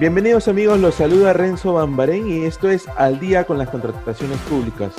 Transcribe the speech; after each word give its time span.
Bienvenidos 0.00 0.48
amigos, 0.48 0.80
los 0.80 0.94
saluda 0.94 1.34
Renzo 1.34 1.74
Bambarén 1.74 2.26
y 2.26 2.46
esto 2.46 2.70
es 2.70 2.88
Al 2.96 3.20
día 3.20 3.44
con 3.44 3.58
las 3.58 3.68
contrataciones 3.68 4.38
públicas, 4.48 4.94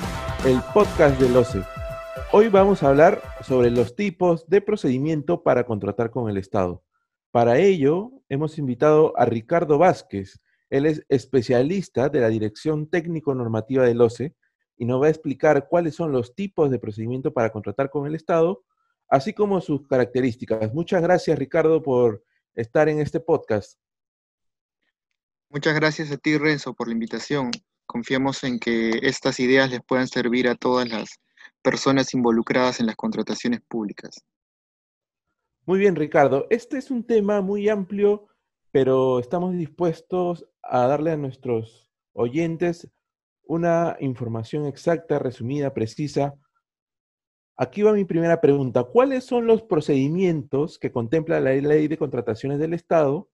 el 0.46 0.60
podcast 0.76 1.20
del 1.20 1.36
OCE. 1.36 1.64
Hoy 2.32 2.50
vamos 2.50 2.84
a 2.84 2.89
hablar 2.89 3.20
sobre 3.42 3.72
los 3.72 3.96
tipos 3.96 4.48
de 4.48 4.62
procedimiento 4.62 5.42
para 5.42 5.64
contratar 5.64 6.12
con 6.12 6.29
el 6.29 6.38
Estado. 6.38 6.84
Para 7.32 7.58
ello, 7.58 8.12
hemos 8.29 8.60
invitado 8.60 9.18
a 9.18 9.26
Ricardo 9.26 9.79
Vázquez. 9.79 10.40
Él 10.70 10.86
es 10.86 11.04
especialista 11.09 12.07
de 12.09 12.20
la 12.20 12.29
Dirección 12.29 12.88
Técnico 12.88 13.33
Normativa 13.33 13.86
del 13.86 14.02
OCE 14.02 14.36
y 14.77 14.86
nos 14.86 15.02
va 15.02 15.07
a 15.07 15.09
explicar 15.09 15.68
cuáles 15.68 15.95
son 15.95 16.11
los 16.11 16.36
tipos 16.36 16.70
de 16.70 16.77
procedimiento 16.77 17.33
para 17.33 17.49
contratar 17.49 17.89
con 17.89 18.05
el 18.05 18.13
Estado, 18.13 18.63
así 19.09 19.33
como 19.33 19.61
sus 19.61 19.88
características. 19.88 20.71
Muchas 20.75 21.02
gracias, 21.02 21.39
Ricardo, 21.39 21.81
por 21.81 22.23
estar 22.54 22.88
en 22.88 22.99
este 22.99 23.20
podcast. 23.20 23.79
Muchas 25.54 25.75
gracias 25.75 26.09
a 26.13 26.18
ti, 26.18 26.38
Renzo, 26.38 26.73
por 26.73 26.87
la 26.87 26.93
invitación. 26.93 27.51
Confiamos 27.86 28.42
en 28.46 28.57
que 28.57 28.92
estas 29.04 29.37
ideas 29.42 29.69
les 29.69 29.82
puedan 29.82 30.07
servir 30.07 30.47
a 30.47 30.55
todas 30.55 30.87
las 30.87 31.19
personas 31.61 32.14
involucradas 32.14 32.80
en 32.80 32.86
las 32.86 32.95
contrataciones 32.95 33.59
públicas. 33.67 34.23
Muy 35.66 35.78
bien, 35.80 35.97
Ricardo. 35.97 36.47
Este 36.50 36.78
es 36.78 36.89
un 36.89 37.06
tema 37.06 37.42
muy 37.42 37.67
amplio, 37.67 38.30
pero 38.72 39.19
estamos 39.19 39.52
dispuestos 39.52 40.47
a 40.64 40.88
darle 40.88 41.11
a 41.11 41.17
nuestros 41.17 41.92
oyentes 42.14 42.89
una 43.44 43.97
información 44.00 44.66
exacta, 44.67 45.20
resumida, 45.20 45.73
precisa. 45.73 46.33
Aquí 47.58 47.81
va 47.81 47.92
mi 47.92 48.06
primera 48.06 48.39
pregunta. 48.39 48.86
¿Cuáles 48.86 49.25
son 49.25 49.47
los 49.47 49.64
procedimientos 49.64 50.80
que 50.80 50.94
contempla 50.94 51.42
la 51.42 51.52
ley 51.52 51.89
de 51.89 51.97
contrataciones 51.97 52.58
del 52.58 52.73
Estado 52.73 53.30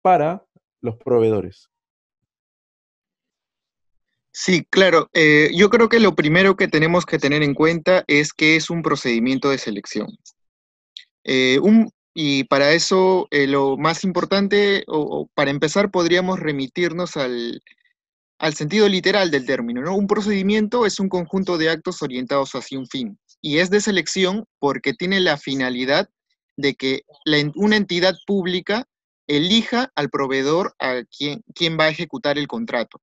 para 0.00 0.46
los 0.86 0.96
proveedores. 0.96 1.68
Sí, 4.32 4.66
claro. 4.68 5.08
Eh, 5.14 5.50
yo 5.54 5.70
creo 5.70 5.88
que 5.88 5.98
lo 5.98 6.14
primero 6.14 6.56
que 6.56 6.68
tenemos 6.68 7.06
que 7.06 7.18
tener 7.18 7.42
en 7.42 7.54
cuenta 7.54 8.04
es 8.06 8.34
que 8.34 8.56
es 8.56 8.68
un 8.68 8.82
procedimiento 8.82 9.48
de 9.48 9.56
selección. 9.56 10.08
Eh, 11.24 11.58
y 12.14 12.44
para 12.44 12.72
eso, 12.72 13.28
eh, 13.30 13.46
lo 13.46 13.78
más 13.78 14.04
importante, 14.04 14.84
o, 14.88 15.28
para 15.34 15.50
empezar, 15.50 15.90
podríamos 15.90 16.38
remitirnos 16.38 17.16
al, 17.16 17.62
al 18.38 18.54
sentido 18.54 18.88
literal 18.88 19.30
del 19.30 19.46
término. 19.46 19.80
¿no? 19.80 19.96
Un 19.96 20.06
procedimiento 20.06 20.84
es 20.84 21.00
un 21.00 21.08
conjunto 21.08 21.56
de 21.56 21.70
actos 21.70 22.02
orientados 22.02 22.52
hacia 22.52 22.78
un 22.78 22.86
fin. 22.86 23.18
Y 23.40 23.58
es 23.58 23.70
de 23.70 23.80
selección 23.80 24.44
porque 24.58 24.92
tiene 24.92 25.20
la 25.20 25.38
finalidad 25.38 26.10
de 26.56 26.74
que 26.74 27.02
una 27.54 27.76
entidad 27.76 28.14
pública 28.26 28.86
elija 29.26 29.90
al 29.94 30.10
proveedor 30.10 30.74
a 30.78 31.02
quien, 31.04 31.42
va 31.78 31.84
a 31.84 31.90
ejecutar 31.90 32.38
el 32.38 32.46
contrato. 32.46 33.00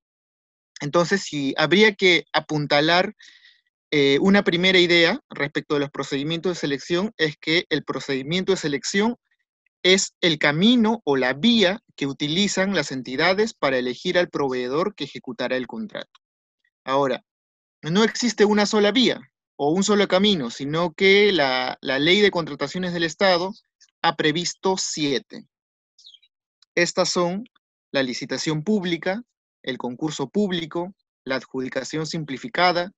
Entonces, 0.82 1.22
si 1.22 1.54
habría 1.58 1.94
que 1.96 2.26
apuntalar 2.34 3.14
eh, 3.92 4.18
una 4.22 4.44
primera 4.44 4.80
idea 4.80 5.20
respecto 5.30 5.76
de 5.76 5.82
los 5.82 5.92
procedimientos 5.92 6.52
de 6.52 6.60
selección, 6.60 7.14
es 7.18 7.38
que 7.38 7.66
el 7.70 7.84
procedimiento 7.84 8.52
de 8.52 8.58
selección 8.58 9.18
es 9.84 10.16
el 10.22 10.40
camino 10.40 11.02
o 11.04 11.18
la 11.18 11.34
vía 11.34 11.82
que 11.96 12.08
utilizan 12.08 12.74
las 12.74 12.92
entidades 12.92 13.54
para 13.54 13.78
elegir 13.78 14.18
al 14.18 14.30
proveedor 14.30 14.96
que 14.96 15.04
ejecutará 15.04 15.58
el 15.58 15.68
contrato. 15.68 16.22
Ahora, 16.86 17.24
no 17.82 18.04
existe 18.04 18.46
una 18.46 18.66
sola 18.66 18.92
vía 18.92 19.22
o 19.58 19.72
un 19.72 19.84
solo 19.84 20.08
camino, 20.08 20.50
sino 20.50 20.94
que 20.94 21.32
la, 21.32 21.78
la 21.82 22.00
ley 22.00 22.22
de 22.22 22.32
contrataciones 22.32 22.94
del 22.94 23.04
Estado 23.04 23.54
ha 24.02 24.16
previsto 24.16 24.76
siete. 24.78 25.48
Estas 26.76 27.10
son 27.10 27.46
la 27.92 28.04
licitación 28.04 28.64
pública, 28.64 29.22
el 29.64 29.78
concurso 29.78 30.30
público, 30.30 30.94
la 31.26 31.36
adjudicación 31.36 32.06
simplificada, 32.06 32.92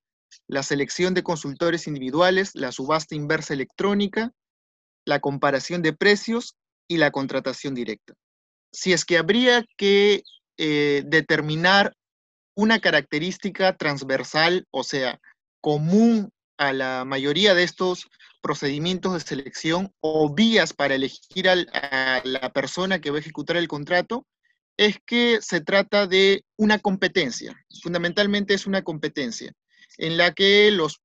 la 0.48 0.62
selección 0.62 1.14
de 1.14 1.22
consultores 1.22 1.86
individuales, 1.86 2.54
la 2.54 2.72
subasta 2.72 3.14
inversa 3.14 3.54
electrónica, 3.54 4.32
la 5.04 5.20
comparación 5.20 5.82
de 5.82 5.92
precios 5.92 6.56
y 6.88 6.96
la 6.98 7.10
contratación 7.10 7.74
directa. 7.74 8.14
Si 8.72 8.92
es 8.92 9.04
que 9.04 9.18
habría 9.18 9.64
que 9.76 10.22
eh, 10.58 11.02
determinar 11.06 11.94
una 12.54 12.80
característica 12.80 13.76
transversal, 13.76 14.66
o 14.70 14.82
sea, 14.82 15.20
común 15.60 16.30
a 16.58 16.72
la 16.72 17.04
mayoría 17.04 17.54
de 17.54 17.62
estos 17.62 18.08
procedimientos 18.46 19.12
de 19.12 19.18
selección 19.18 19.92
o 19.98 20.32
vías 20.32 20.72
para 20.72 20.94
elegir 20.94 21.48
a 21.48 22.22
la 22.22 22.52
persona 22.52 23.00
que 23.00 23.10
va 23.10 23.16
a 23.16 23.20
ejecutar 23.20 23.56
el 23.56 23.66
contrato, 23.66 24.24
es 24.76 24.98
que 25.04 25.40
se 25.40 25.60
trata 25.60 26.06
de 26.06 26.44
una 26.56 26.78
competencia. 26.78 27.56
Fundamentalmente 27.82 28.54
es 28.54 28.68
una 28.68 28.82
competencia 28.82 29.52
en 29.98 30.16
la 30.16 30.32
que 30.32 30.70
los, 30.70 31.00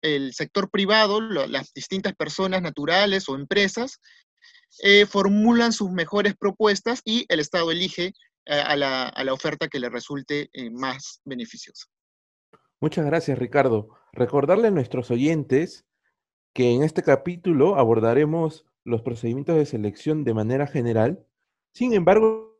el 0.00 0.32
sector 0.32 0.70
privado, 0.70 1.20
las 1.20 1.74
distintas 1.74 2.14
personas 2.14 2.62
naturales 2.62 3.28
o 3.28 3.34
empresas, 3.34 4.00
eh, 4.82 5.04
formulan 5.04 5.74
sus 5.74 5.90
mejores 5.90 6.34
propuestas 6.34 7.02
y 7.04 7.26
el 7.28 7.40
Estado 7.40 7.70
elige 7.70 8.14
eh, 8.46 8.54
a, 8.54 8.74
la, 8.74 9.32
oferta 9.34 9.68
que 9.68 9.80
le 9.80 9.90
resulte 9.90 10.48
eh, 10.54 10.70
más 10.70 11.20
beneficiosa. 11.26 11.88
Muchas 12.80 13.04
gracias, 13.04 13.38
Ricardo. 13.38 13.88
Recordarle 14.14 14.68
a 14.68 14.70
nuestros 14.70 15.10
oyentes 15.10 15.84
que 16.56 16.72
en 16.72 16.82
este 16.82 17.02
capítulo 17.02 17.76
abordaremos 17.76 18.64
los 18.82 19.02
procedimientos 19.02 19.56
de 19.56 19.66
selección 19.66 20.24
de 20.24 20.32
manera 20.32 20.66
general. 20.66 21.22
Sin 21.74 21.92
embargo, 21.92 22.58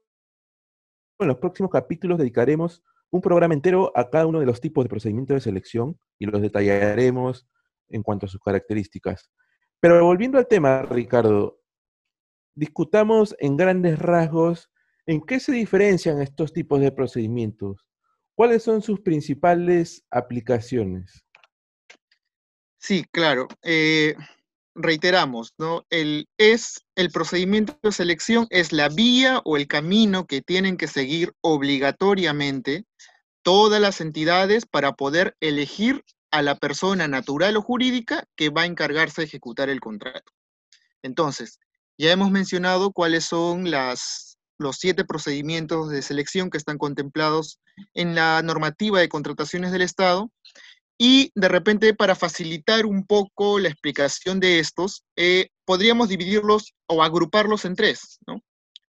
en 1.18 1.28
los 1.28 1.38
próximos 1.38 1.70
capítulos 1.70 2.18
dedicaremos 2.18 2.84
un 3.08 3.22
programa 3.22 3.54
entero 3.54 3.92
a 3.94 4.10
cada 4.10 4.26
uno 4.26 4.38
de 4.38 4.44
los 4.44 4.60
tipos 4.60 4.84
de 4.84 4.90
procedimientos 4.90 5.36
de 5.36 5.40
selección 5.40 5.98
y 6.18 6.26
los 6.26 6.42
detallaremos 6.42 7.48
en 7.88 8.02
cuanto 8.02 8.26
a 8.26 8.28
sus 8.28 8.42
características. 8.42 9.30
Pero 9.80 10.04
volviendo 10.04 10.36
al 10.36 10.46
tema, 10.46 10.82
Ricardo, 10.82 11.58
discutamos 12.54 13.34
en 13.38 13.56
grandes 13.56 13.98
rasgos 13.98 14.70
en 15.06 15.22
qué 15.22 15.40
se 15.40 15.52
diferencian 15.52 16.20
estos 16.20 16.52
tipos 16.52 16.82
de 16.82 16.92
procedimientos, 16.92 17.86
cuáles 18.34 18.62
son 18.62 18.82
sus 18.82 19.00
principales 19.00 20.04
aplicaciones. 20.10 21.25
Sí, 22.86 23.04
claro. 23.10 23.48
Eh, 23.64 24.14
reiteramos, 24.76 25.54
¿no? 25.58 25.84
El, 25.91 26.28
es, 26.38 26.84
el 26.94 27.10
procedimiento 27.10 27.76
de 27.82 27.91
selección 27.91 28.47
es 28.50 28.70
la 28.70 28.88
vía 28.88 29.41
o 29.44 29.56
el 29.56 29.66
camino 29.66 30.24
que 30.24 30.41
tienen 30.41 30.76
que 30.76 30.86
seguir 30.86 31.32
obligatoriamente 31.41 32.84
todas 33.42 33.80
las 33.80 34.00
entidades 34.00 34.66
para 34.66 34.92
poder 34.92 35.34
elegir 35.41 36.04
a 36.30 36.42
la 36.42 36.54
persona 36.54 37.08
natural 37.08 37.56
o 37.56 37.62
jurídica 37.62 38.22
que 38.36 38.50
va 38.50 38.62
a 38.62 38.66
encargarse 38.66 39.22
de 39.22 39.26
ejecutar 39.26 39.68
el 39.68 39.80
contrato. 39.80 40.30
Entonces, 41.03 41.58
ya 41.98 42.12
hemos 42.12 42.30
mencionado 42.30 42.92
cuáles 42.92 43.24
son 43.24 43.68
las, 43.68 44.38
los 44.58 44.76
siete 44.76 45.04
procedimientos 45.04 45.91
de 45.91 46.03
selección 46.03 46.50
que 46.50 46.58
están 46.58 46.78
contemplados 46.78 47.58
en 47.94 48.14
la 48.14 48.42
normativa 48.42 49.00
de 49.00 49.08
contrataciones 49.08 49.72
del 49.72 49.82
Estado 49.82 50.30
y 50.98 51.30
de 51.34 51.48
repente, 51.48 51.94
para 51.94 52.14
facilitar 52.14 52.86
un 52.86 53.06
poco 53.06 53.58
la 53.58 53.68
explicación 53.68 54.40
de 54.40 54.58
estos, 54.58 55.04
eh, 55.16 55.50
podríamos 55.66 56.08
dividirlos 56.08 56.74
o 56.86 57.02
agruparlos 57.02 57.64
en 57.66 57.74
tres. 57.74 58.18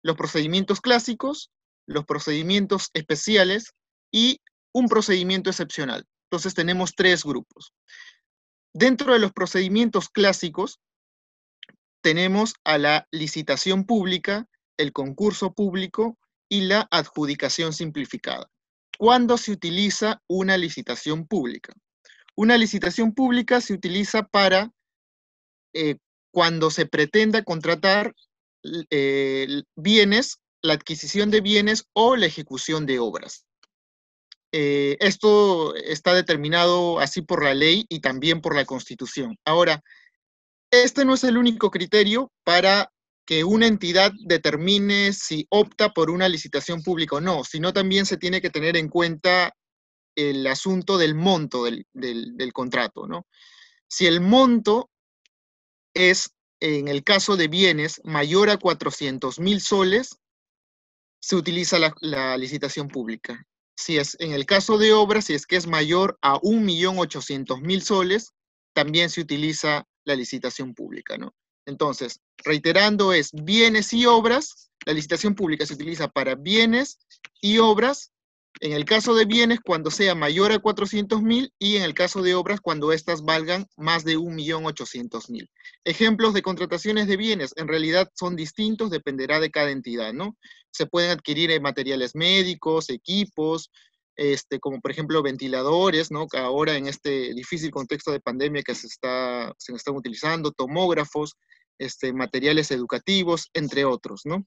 Los 0.04 0.16
procedimientos 0.16 0.82
clásicos, 0.82 1.52
los 1.88 2.06
procedimientos 2.06 2.90
especiales 2.94 3.74
y 4.12 4.40
un 4.72 4.88
procedimiento 4.88 5.50
excepcional. 5.50 6.06
Entonces 6.30 6.54
tenemos 6.54 6.94
tres 6.96 7.24
grupos. 7.24 7.74
Dentro 8.74 9.14
de 9.14 9.20
los 9.20 9.32
procedimientos 9.32 10.10
clásicos, 10.10 10.80
tenemos 12.02 12.54
a 12.64 12.78
la 12.78 13.08
licitación 13.10 13.86
pública, 13.86 14.48
el 14.78 14.92
concurso 14.92 15.54
público 15.54 16.20
y 16.50 16.62
la 16.62 16.88
adjudicación 16.92 17.74
simplificada. 17.74 18.48
¿Cuándo 18.98 19.38
se 19.38 19.52
utiliza 19.52 20.22
una 20.28 20.58
licitación 20.58 21.26
pública? 21.26 21.74
Una 22.36 22.58
licitación 22.58 23.14
pública 23.14 23.62
se 23.62 23.74
utiliza 23.74 24.24
para 24.24 24.72
eh, 25.74 25.98
cuando 26.32 26.70
se 26.70 26.86
pretenda 26.86 27.44
contratar 27.44 28.14
eh, 28.90 29.64
bienes, 29.76 30.40
la 30.62 30.74
adquisición 30.74 31.32
de 31.32 31.42
bienes 31.42 31.86
o 31.94 32.16
la 32.16 32.26
ejecución 32.26 32.86
de 32.86 33.00
obras. 33.00 33.46
Eh, 34.52 34.98
esto 35.00 35.76
está 35.76 36.14
determinado 36.14 37.00
así 37.00 37.22
por 37.22 37.44
la 37.44 37.54
ley 37.54 37.86
y 37.90 38.00
también 38.00 38.42
por 38.42 38.56
la 38.56 38.66
Constitución. 38.66 39.38
Ahora, 39.46 39.82
este 40.72 41.06
no 41.06 41.14
es 41.14 41.24
el 41.24 41.38
único 41.38 41.72
criterio 41.72 42.32
para 42.44 42.92
que 43.26 43.44
una 43.44 43.68
entidad 43.68 44.12
determine 44.26 45.14
si 45.14 45.46
opta 45.50 45.94
por 45.94 46.10
una 46.10 46.30
licitación 46.30 46.84
pública 46.84 47.18
o 47.18 47.22
no, 47.22 47.44
sino 47.44 47.74
también 47.74 48.06
se 48.06 48.18
tiene 48.18 48.42
que 48.42 48.50
tener 48.50 48.78
en 48.78 48.88
cuenta 48.88 49.54
el 50.16 50.48
asunto 50.48 50.98
del 50.98 51.16
monto 51.16 51.66
del, 51.66 52.54
contrato, 52.54 53.08
¿no? 53.08 53.28
Si 53.88 54.08
el 54.08 54.22
monto 54.22 54.90
es, 55.94 56.32
en 56.60 56.88
el 56.88 57.04
caso 57.04 57.36
de 57.36 57.48
bienes, 57.48 58.02
mayor 58.04 58.50
a 58.50 58.58
400 58.58 59.40
mil 59.40 59.62
soles, 59.62 60.18
se 61.20 61.36
utiliza 61.36 61.78
la, 62.02 62.38
licitación 62.38 62.88
pública. 62.88 63.46
Si 63.76 63.98
es 63.98 64.16
en 64.20 64.32
el 64.32 64.46
caso 64.46 64.78
de 64.78 64.94
obras, 64.94 65.26
si 65.26 65.34
es 65.34 65.46
que 65.46 65.58
es 65.58 65.68
mayor 65.68 66.18
a 66.22 66.36
1.800.000 66.36 67.82
soles, 67.82 68.34
también 68.74 69.10
se 69.10 69.22
utiliza 69.22 69.86
la 70.06 70.16
licitación 70.16 70.74
pública, 70.74 71.18
¿no? 71.18 71.34
Entonces, 71.66 72.22
reiterando, 72.38 73.12
es 73.12 73.32
bienes 73.34 73.92
y 73.92 74.06
obras. 74.06 74.70
La 74.86 74.94
licitación 74.94 75.36
pública 75.36 75.66
se 75.66 75.74
utiliza 75.74 76.08
para 76.08 76.36
bienes 76.36 77.00
y 77.42 77.58
obras 77.58 78.14
en 78.62 78.72
el 78.72 78.86
caso 78.86 79.14
de 79.16 79.26
bienes, 79.26 79.60
cuando 79.60 79.92
sea 79.92 80.16
mayor 80.16 80.52
a 80.52 80.62
400.000 80.62 81.52
y 81.60 81.76
en 81.78 81.84
el 81.84 81.94
caso 81.94 82.22
de 82.22 82.36
obras, 82.36 82.62
cuando 82.62 82.92
éstas 82.92 83.24
valgan 83.24 83.68
más 83.76 84.04
de 84.04 84.18
1.800.000. 84.18 85.50
Ejemplos 85.84 86.34
de 86.34 86.42
contrataciones 86.42 87.08
de 87.08 87.18
bienes, 87.18 87.54
en 87.58 87.68
realidad 87.68 88.10
son 88.16 88.36
distintos, 88.36 88.90
dependerá 88.92 89.40
de 89.40 89.52
cada 89.52 89.72
entidad, 89.72 90.14
¿no? 90.14 90.38
Se 90.72 90.86
pueden 90.86 91.12
adquirir 91.12 91.52
eh, 91.52 91.60
materiales 91.60 92.16
médicos, 92.16 92.90
equipos, 92.90 93.70
este, 94.16 94.60
como 94.60 94.80
por 94.80 94.92
ejemplo 94.92 95.22
ventiladores, 95.22 96.10
¿no? 96.10 96.28
ahora 96.34 96.78
en 96.78 96.88
este 96.88 97.34
difícil 97.34 97.70
contexto 97.72 98.12
de 98.12 98.22
pandemia 98.22 98.64
que 98.64 98.74
se, 98.74 98.88
está, 98.88 99.54
se 99.58 99.74
están 99.74 99.96
utilizando, 99.96 100.52
tomógrafos, 100.52 101.36
este, 101.78 102.14
materiales 102.14 102.72
educativos, 102.72 103.50
entre 103.54 103.86
otros, 103.86 104.22
¿no? 104.26 104.46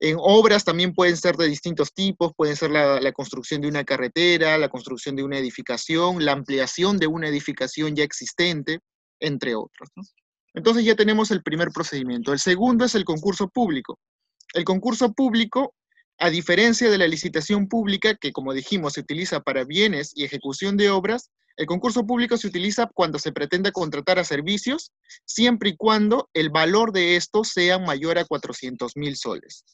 En 0.00 0.16
obras 0.18 0.64
también 0.64 0.92
pueden 0.92 1.16
ser 1.16 1.36
de 1.36 1.46
distintos 1.46 1.92
tipos, 1.92 2.32
pueden 2.36 2.56
ser 2.56 2.70
la, 2.70 3.12
construcción 3.12 3.60
de 3.60 3.68
una 3.68 3.84
carretera, 3.84 4.58
la 4.58 4.68
construcción 4.68 5.16
de 5.16 5.22
una 5.22 5.38
edificación, 5.38 6.24
la 6.24 6.32
ampliación 6.32 6.98
de 6.98 7.06
una 7.06 7.28
edificación 7.28 7.94
ya 7.94 8.04
existente, 8.04 8.80
entre 9.20 9.54
otros. 9.54 9.90
Entonces 10.54 10.84
ya 10.84 10.94
tenemos 10.94 11.30
el 11.30 11.42
primer 11.42 11.68
procedimiento. 11.70 12.32
El 12.32 12.38
segundo 12.38 12.84
es 12.84 12.94
el 12.94 13.04
concurso 13.04 13.48
público. 13.48 13.98
El 14.52 14.64
concurso 14.64 15.12
público, 15.12 15.74
a 16.18 16.30
diferencia 16.30 16.90
de 16.90 16.98
la 16.98 17.08
licitación 17.08 17.68
pública, 17.68 18.14
que 18.14 18.32
como 18.32 18.52
dijimos 18.52 18.94
se 18.94 19.00
utiliza 19.00 19.40
para 19.40 19.64
bienes 19.64 20.12
y 20.14 20.24
ejecución 20.24 20.76
de 20.76 20.90
obras, 20.90 21.30
el 21.56 21.66
concurso 21.66 22.04
público 22.04 22.36
se 22.36 22.48
utiliza 22.48 22.90
cuando 22.92 23.18
se 23.18 23.32
pretende 23.32 23.72
contratar 23.72 24.18
a 24.18 24.24
servicios, 24.24 24.92
siempre 25.24 25.70
y 25.70 25.76
cuando 25.76 26.28
el 26.34 26.50
valor 26.50 26.92
de 26.92 27.16
estos 27.16 27.48
sea 27.48 27.78
mayor 27.78 28.18
a 28.18 28.24
400 28.24 28.96
mil 28.96 29.16
soles. 29.16 29.64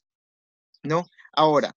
¿No? 0.82 1.06
Ahora, 1.32 1.74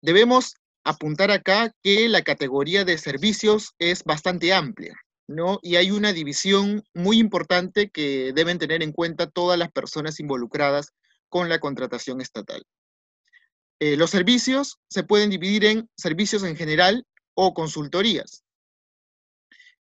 debemos 0.00 0.54
apuntar 0.84 1.30
acá 1.30 1.74
que 1.82 2.08
la 2.08 2.22
categoría 2.22 2.84
de 2.84 2.98
servicios 2.98 3.74
es 3.78 4.04
bastante 4.04 4.52
amplia, 4.52 4.94
¿no? 5.26 5.58
Y 5.62 5.76
hay 5.76 5.90
una 5.90 6.12
división 6.12 6.82
muy 6.92 7.18
importante 7.18 7.90
que 7.90 8.32
deben 8.34 8.58
tener 8.58 8.82
en 8.82 8.92
cuenta 8.92 9.30
todas 9.30 9.58
las 9.58 9.72
personas 9.72 10.20
involucradas 10.20 10.92
con 11.28 11.48
la 11.48 11.58
contratación 11.58 12.20
estatal. 12.20 12.64
Eh, 13.80 13.96
los 13.96 14.10
servicios 14.10 14.78
se 14.88 15.02
pueden 15.02 15.30
dividir 15.30 15.64
en 15.64 15.90
servicios 15.96 16.42
en 16.44 16.56
general 16.56 17.04
o 17.34 17.54
consultorías. 17.54 18.44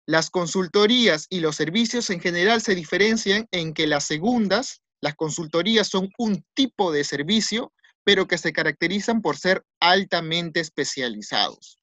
Las 0.06 0.30
consultorías 0.30 1.26
y 1.30 1.40
los 1.40 1.56
servicios 1.56 2.10
en 2.10 2.20
general 2.20 2.60
se 2.60 2.74
diferencian 2.74 3.46
en 3.52 3.72
que 3.72 3.86
las 3.86 4.04
segundas, 4.04 4.82
las 5.00 5.14
consultorías 5.14 5.88
son 5.88 6.10
un 6.18 6.44
tipo 6.54 6.90
de 6.90 7.04
servicio, 7.04 7.72
pero 8.04 8.26
que 8.26 8.38
se 8.38 8.52
caracterizan 8.52 9.22
por 9.22 9.36
ser 9.36 9.64
altamente 9.80 10.60
especializados. 10.60 11.78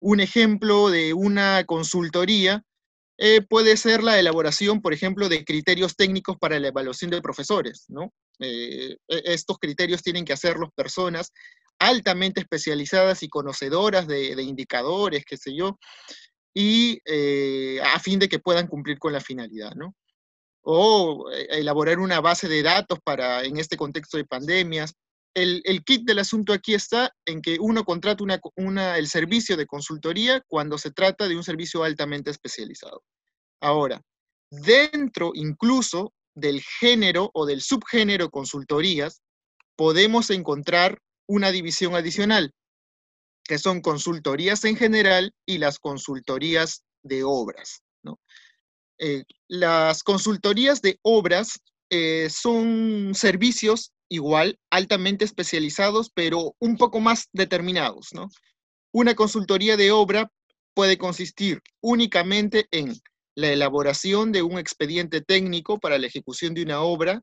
Un 0.00 0.20
ejemplo 0.20 0.90
de 0.90 1.14
una 1.14 1.64
consultoría 1.64 2.64
eh, 3.18 3.42
puede 3.42 3.76
ser 3.76 4.02
la 4.02 4.18
elaboración, 4.18 4.82
por 4.82 4.92
ejemplo, 4.92 5.28
de 5.28 5.44
criterios 5.44 5.96
técnicos 5.96 6.36
para 6.38 6.58
la 6.58 6.68
evaluación 6.68 7.10
de 7.10 7.22
profesores. 7.22 7.86
Eh, 8.40 8.96
e, 9.08 9.22
estos 9.24 9.58
criterios 9.58 10.02
tienen 10.02 10.24
que 10.24 10.32
hacerlos 10.32 10.70
personas 10.74 11.32
altamente 11.78 12.40
especializadas 12.40 13.22
y 13.22 13.28
conocedoras 13.28 14.06
de, 14.06 14.42
indicadores, 14.42 15.24
qué 15.24 15.36
sé 15.36 15.54
yo, 15.54 15.78
y 16.54 17.00
eh, 17.04 17.80
a 17.82 17.98
fin 17.98 18.18
de 18.18 18.28
que 18.28 18.38
puedan 18.38 18.66
cumplir 18.66 18.98
con 18.98 19.12
la 19.12 19.20
finalidad, 19.20 19.74
¿no? 19.74 19.94
O 20.62 21.30
eh, 21.30 21.46
elaborar 21.50 21.98
una 21.98 22.20
base 22.20 22.48
de 22.48 22.62
datos 22.62 22.98
para, 23.04 23.44
en 23.44 23.58
este 23.58 23.76
contexto 23.76 24.16
de 24.16 24.24
pandemias. 24.24 24.94
El, 25.34 25.62
kit 25.84 26.06
del 26.06 26.20
asunto 26.20 26.54
aquí 26.54 26.72
está 26.72 27.12
en 27.26 27.42
que 27.42 27.58
uno 27.60 27.84
contrata 27.84 28.24
el 28.96 29.06
servicio 29.06 29.54
de 29.58 29.66
consultoría 29.66 30.42
cuando 30.48 30.78
se 30.78 30.92
trata 30.92 31.28
de 31.28 31.36
un 31.36 31.44
servicio 31.44 31.84
altamente 31.84 32.30
especializado. 32.30 33.02
Ahora, 33.60 34.00
dentro 34.50 35.32
incluso 35.34 36.14
del 36.36 36.62
género 36.62 37.30
o 37.34 37.46
del 37.46 37.60
subgénero 37.62 38.30
consultorías, 38.30 39.22
podemos 39.74 40.30
encontrar 40.30 41.00
una 41.26 41.50
división 41.50 41.96
adicional, 41.96 42.52
que 43.42 43.58
son 43.58 43.80
consultorías 43.80 44.64
en 44.64 44.76
general 44.76 45.34
y 45.44 45.58
las 45.58 45.78
consultorías 45.78 46.84
de 47.02 47.24
obras. 47.24 47.82
Eh, 48.98 49.24
las 49.48 50.02
consultorías 50.02 50.80
de 50.80 50.98
obras 51.02 51.60
eh, 51.90 52.28
son 52.30 53.12
servicios 53.14 53.92
igual, 54.08 54.58
altamente 54.70 55.24
especializados, 55.24 56.10
pero 56.14 56.54
un 56.58 56.76
poco 56.76 57.00
más 57.00 57.28
determinados. 57.32 58.10
Una 58.92 59.14
consultoría 59.14 59.76
de 59.76 59.92
obra 59.92 60.30
puede 60.74 60.96
consistir 60.96 61.60
únicamente 61.82 62.68
en 62.70 62.94
la 63.36 63.52
elaboración 63.52 64.32
de 64.32 64.42
un 64.42 64.58
expediente 64.58 65.20
técnico 65.20 65.78
para 65.78 65.98
la 65.98 66.06
ejecución 66.06 66.54
de 66.54 66.62
una 66.62 66.80
obra, 66.80 67.22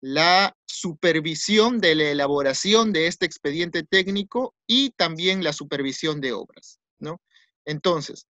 la 0.00 0.54
supervisión 0.66 1.78
de 1.80 1.94
la 1.94 2.10
elaboración 2.10 2.92
de 2.92 3.06
este 3.06 3.26
expediente 3.26 3.84
técnico 3.84 4.54
y 4.66 4.90
también 4.90 5.42
la 5.42 5.52
supervisión 5.52 6.20
de 6.20 6.32
obras, 6.32 6.80
¿no? 6.98 7.20
Entonces, 7.64 8.26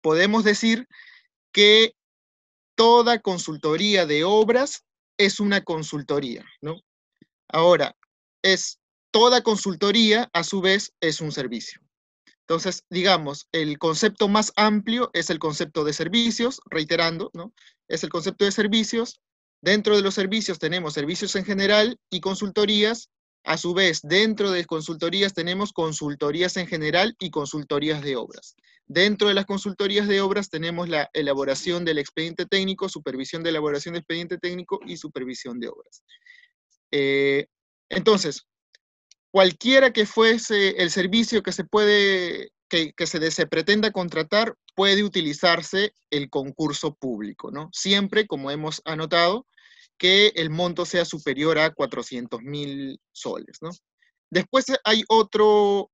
podemos 0.00 0.42
decir 0.42 0.88
que 1.52 1.94
toda 2.74 3.20
consultoría 3.20 4.06
de 4.06 4.24
obras 4.24 4.84
es 5.18 5.38
una 5.38 5.62
consultoría, 5.62 6.44
¿no? 6.62 6.80
Ahora, 7.48 7.94
es 8.42 8.78
toda 9.10 9.42
consultoría, 9.42 10.30
a 10.32 10.42
su 10.42 10.62
vez, 10.62 10.94
es 11.00 11.20
un 11.20 11.30
servicio. 11.30 11.80
Entonces, 12.46 12.84
digamos, 12.90 13.48
el 13.52 13.78
concepto 13.78 14.28
más 14.28 14.52
amplio 14.56 15.10
es 15.14 15.30
el 15.30 15.38
concepto 15.38 15.84
de 15.84 15.92
servicios, 15.92 16.60
reiterando, 16.68 17.30
¿no? 17.34 17.52
Es 17.88 18.04
el 18.04 18.10
concepto 18.10 18.44
de 18.44 18.52
servicios 18.52 19.20
Dentro 19.62 19.94
de 19.94 20.02
los 20.02 20.14
servicios 20.14 20.58
tenemos 20.58 20.92
servicios 20.92 21.36
en 21.36 21.44
general 21.44 21.98
y 22.10 22.20
consultorías. 22.20 23.10
A 23.44 23.56
su 23.56 23.74
vez, 23.74 24.00
dentro 24.02 24.50
de 24.50 24.64
consultorías 24.64 25.34
tenemos 25.34 25.72
consultorías 25.72 26.56
en 26.56 26.66
general 26.66 27.16
y 27.18 27.30
consultorías 27.30 28.02
de 28.02 28.16
obras. 28.16 28.56
Dentro 28.86 29.28
de 29.28 29.34
las 29.34 29.46
consultorías 29.46 30.08
de 30.08 30.20
obras 30.20 30.50
tenemos 30.50 30.88
la 30.88 31.10
elaboración 31.12 31.84
del 31.84 31.98
expediente 31.98 32.44
técnico, 32.44 32.88
supervisión 32.88 33.42
de 33.42 33.50
elaboración 33.50 33.94
del 33.94 34.00
expediente 34.00 34.38
técnico 34.38 34.80
y 34.84 34.96
supervisión 34.96 35.60
de 35.60 35.68
obras. 35.68 36.02
Eh, 36.90 37.46
entonces, 37.88 38.46
cualquiera 39.32 39.92
que 39.92 40.06
fuese 40.06 40.82
el 40.82 40.90
servicio 40.90 41.42
que 41.42 41.52
se 41.52 41.64
puede, 41.64 42.52
que, 42.68 42.94
se, 43.06 43.30
se, 43.30 43.46
pretenda 43.46 43.90
contratar, 43.90 44.54
puede 44.76 45.02
utilizarse 45.02 45.94
el 46.10 46.30
concurso 46.30 46.94
público, 46.94 47.50
¿no? 47.50 47.70
Siempre, 47.72 48.26
como 48.26 48.50
hemos 48.50 48.82
anotado, 48.84 49.46
que 49.98 50.28
el 50.36 50.50
monto 50.50 50.84
sea 50.84 51.04
superior 51.04 51.58
a 51.58 51.70
400 51.70 52.42
mil 52.42 53.00
soles, 53.12 53.58
¿no? 53.62 53.70
Después 54.30 54.66
hay 54.84 55.02
otro 55.08 55.90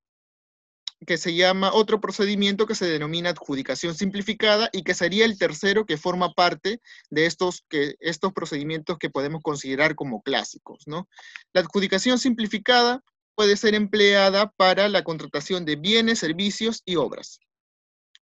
que 1.06 1.16
se 1.16 1.34
llama, 1.34 1.72
otro 1.72 2.00
procedimiento 2.00 2.66
que 2.66 2.74
se 2.74 2.86
denomina 2.86 3.30
adjudicación 3.30 3.94
simplificada 3.94 4.68
y 4.72 4.82
que 4.82 4.94
sería 4.94 5.24
el 5.24 5.38
tercero 5.38 5.86
que 5.86 5.96
forma 5.96 6.32
parte 6.32 6.80
de 7.08 7.26
estos, 7.26 7.64
que, 7.68 7.94
estos 8.00 8.32
procedimientos 8.32 8.98
que 8.98 9.10
podemos 9.10 9.42
considerar 9.42 9.94
como 9.94 10.22
clásicos, 10.22 10.82
¿no? 10.86 11.08
La 11.52 11.60
adjudicación 11.60 12.18
simplificada 12.18 13.04
puede 13.38 13.56
ser 13.56 13.76
empleada 13.76 14.50
para 14.56 14.88
la 14.88 15.04
contratación 15.04 15.64
de 15.64 15.76
bienes, 15.76 16.18
servicios 16.18 16.82
y 16.84 16.96
obras, 16.96 17.38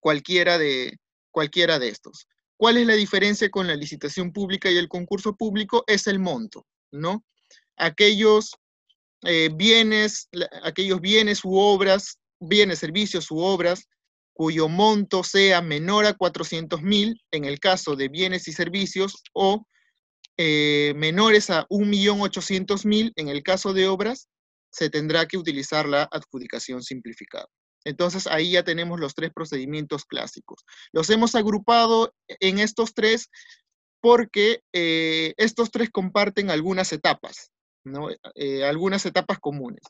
cualquiera 0.00 0.56
de, 0.56 0.96
cualquiera 1.30 1.78
de 1.78 1.88
estos. 1.88 2.28
¿Cuál 2.56 2.78
es 2.78 2.86
la 2.86 2.94
diferencia 2.94 3.50
con 3.50 3.66
la 3.66 3.76
licitación 3.76 4.32
pública 4.32 4.70
y 4.70 4.78
el 4.78 4.88
concurso 4.88 5.36
público? 5.36 5.84
Es 5.86 6.06
el 6.06 6.18
monto, 6.18 6.66
¿no? 6.90 7.26
Aquellos 7.76 8.56
eh, 9.24 9.50
bienes, 9.54 10.30
aquellos 10.62 11.02
bienes 11.02 11.44
u 11.44 11.58
obras, 11.58 12.18
bienes, 12.40 12.78
servicios 12.78 13.30
u 13.30 13.40
obras, 13.40 13.90
cuyo 14.32 14.66
monto 14.66 15.24
sea 15.24 15.60
menor 15.60 16.06
a 16.06 16.14
400 16.14 16.80
mil, 16.80 17.20
en 17.32 17.44
el 17.44 17.60
caso 17.60 17.96
de 17.96 18.08
bienes 18.08 18.48
y 18.48 18.52
servicios, 18.54 19.22
o 19.34 19.66
eh, 20.38 20.94
menores 20.96 21.50
a 21.50 21.66
1.800.000, 21.68 23.12
en 23.16 23.28
el 23.28 23.42
caso 23.42 23.74
de 23.74 23.88
obras, 23.88 24.30
se 24.72 24.90
tendrá 24.90 25.26
que 25.26 25.38
utilizar 25.38 25.86
la 25.88 26.08
adjudicación 26.10 26.82
simplificada. 26.82 27.46
Entonces 27.84 28.26
ahí 28.26 28.52
ya 28.52 28.62
tenemos 28.62 28.98
los 28.98 29.14
tres 29.14 29.32
procedimientos 29.34 30.04
clásicos. 30.04 30.64
Los 30.92 31.10
hemos 31.10 31.34
agrupado 31.34 32.14
en 32.28 32.58
estos 32.58 32.94
tres 32.94 33.28
porque 34.00 34.62
eh, 34.72 35.34
estos 35.36 35.70
tres 35.70 35.90
comparten 35.90 36.50
algunas 36.50 36.92
etapas, 36.92 37.50
¿no? 37.84 38.08
Eh, 38.34 38.64
algunas 38.64 39.06
etapas 39.06 39.38
comunes. 39.38 39.82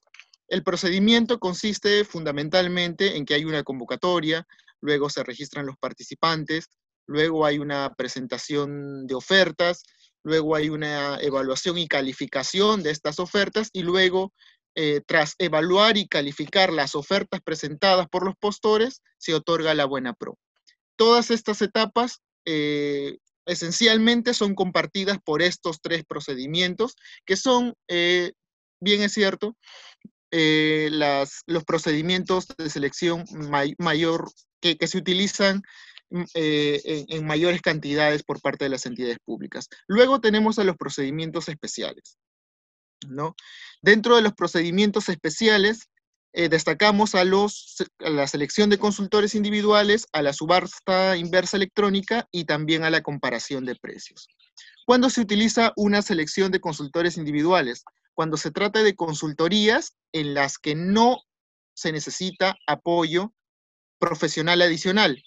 El 0.49 0.63
procedimiento 0.63 1.39
consiste 1.39 2.05
fundamentalmente 2.05 3.17
en 3.17 3.25
que 3.25 3.35
hay 3.35 3.45
una 3.47 3.63
convocatoria, 3.63 4.47
luego 4.83 5.09
se 5.09 5.23
registran 5.23 5.65
los 5.65 5.79
participantes, 5.79 6.69
luego 7.07 7.47
hay 7.47 7.59
una 7.59 7.95
presentación 7.95 9.07
de 9.07 9.15
ofertas, 9.15 9.83
luego 10.25 10.55
hay 10.55 10.69
una 10.69 11.19
evaluación 11.21 11.79
y 11.79 11.89
calificación 11.89 12.83
de 12.83 12.91
estas 12.91 13.19
ofertas 13.19 13.71
y 13.73 13.83
luego, 13.83 14.33
eh, 14.75 15.01
tras 15.07 15.35
evaluar 15.39 15.97
y 15.97 16.09
calificar 16.09 16.73
las 16.73 16.95
ofertas 16.95 17.41
presentadas 17.41 18.09
por 18.09 18.25
los 18.25 18.35
postores, 18.37 19.03
se 19.19 19.35
otorga 19.35 19.75
la 19.75 19.85
buena 19.85 20.15
pro. 20.15 20.39
Todas 20.97 21.31
estas 21.31 21.63
etapas 21.63 22.21
eh, 22.45 23.19
esencialmente 23.47 24.35
son 24.35 24.55
compartidas 24.55 25.19
por 25.25 25.43
estos 25.43 25.81
tres 25.81 26.05
procedimientos, 26.05 26.97
que 27.25 27.37
son, 27.37 27.75
eh, 27.89 28.33
bien 28.81 29.03
es 29.03 29.13
cierto, 29.13 29.57
los 30.31 31.65
procedimientos 31.67 32.49
de 32.57 32.71
selección 32.71 33.25
mayor 33.79 34.31
que, 34.61 34.79
se 34.87 34.97
utilizan 34.97 35.63
Mm, 36.13 36.25
eh, 36.35 37.07
en, 37.09 37.27
mayores 37.27 37.63
cantidades 37.63 38.23
por 38.23 38.43
parte 38.43 38.67
de 38.67 38.69
las 38.69 38.85
entidades 38.85 39.19
públicas. 39.25 39.69
Luego 39.87 40.21
tenemos 40.21 40.59
a 40.59 40.65
los 40.65 40.77
procedimientos 40.77 41.49
especiales. 41.49 42.19
¿No? 43.09 43.35
Dentro 43.81 44.17
de 44.17 44.23
los 44.23 44.35
procedimientos 44.35 45.09
especiales, 45.09 45.89
eh, 46.35 46.49
destacamos 46.49 47.15
a, 47.15 47.25
los, 47.25 47.77
a 48.01 48.09
la 48.09 48.27
selección 48.27 48.71
de 48.71 48.79
consultores 48.79 49.35
individuales, 49.35 50.07
a 50.13 50.23
la 50.23 50.33
subasta 50.33 51.17
inversa 51.17 51.59
electrónica 51.59 52.27
y 52.33 52.45
también 52.45 52.85
a 52.85 52.91
la 52.91 53.03
comparación 53.03 53.67
de 53.67 53.77
precios. 53.77 54.29
¿Cuándo 54.87 55.11
se 55.11 55.21
utiliza 55.21 55.73
una 55.77 56.01
selección 56.01 56.51
de 56.51 56.61
consultores 56.61 57.19
individuales? 57.19 57.85
Cuando 58.15 58.37
se 58.37 58.51
trata 58.51 58.83
de 58.83 58.97
consultorías 58.97 59.95
en 60.13 60.35
las 60.35 60.59
que 60.59 60.75
no 60.75 61.23
se 61.75 61.93
necesita 61.93 62.57
apoyo 62.67 63.33
profesional 63.99 64.63
adicional, 64.63 65.23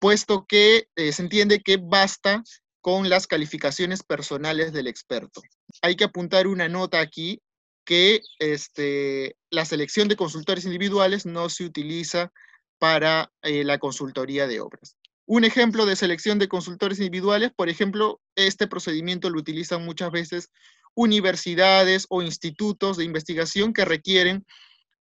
puesto 0.00 0.44
que 0.46 0.88
eh, 0.96 1.12
se 1.12 1.22
entiende 1.22 1.60
que 1.60 1.76
basta 1.76 2.42
con 2.80 3.08
las 3.08 3.26
calificaciones 3.26 4.02
personales 4.02 4.72
del 4.72 4.86
experto. 4.86 5.40
Hay 5.82 5.96
que 5.96 6.04
apuntar 6.04 6.46
una 6.46 6.68
nota 6.68 7.00
aquí 7.00 7.40
que 7.84 8.20
este, 8.38 9.36
la 9.50 9.64
selección 9.64 10.08
de 10.08 10.16
consultores 10.16 10.64
individuales 10.64 11.24
no 11.24 11.48
se 11.48 11.64
utiliza 11.64 12.32
para 12.78 13.32
eh, 13.42 13.64
la 13.64 13.78
consultoría 13.78 14.46
de 14.46 14.60
obras. 14.60 14.96
Un 15.26 15.44
ejemplo 15.44 15.86
de 15.86 15.96
selección 15.96 16.38
de 16.38 16.48
consultores 16.48 16.98
individuales, 16.98 17.50
por 17.54 17.68
ejemplo, 17.68 18.20
este 18.34 18.66
procedimiento 18.66 19.30
lo 19.30 19.38
utilizan 19.38 19.84
muchas 19.84 20.10
veces 20.10 20.50
universidades 20.94 22.06
o 22.08 22.22
institutos 22.22 22.96
de 22.96 23.04
investigación 23.04 23.72
que 23.72 23.84
requieren 23.84 24.44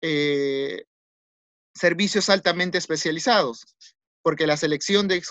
eh, 0.02 0.84
servicios 1.74 2.30
altamente 2.30 2.78
especializados 2.78 3.66
porque 4.24 4.48
la 4.48 4.58
selección 4.58 5.08
de, 5.08 5.22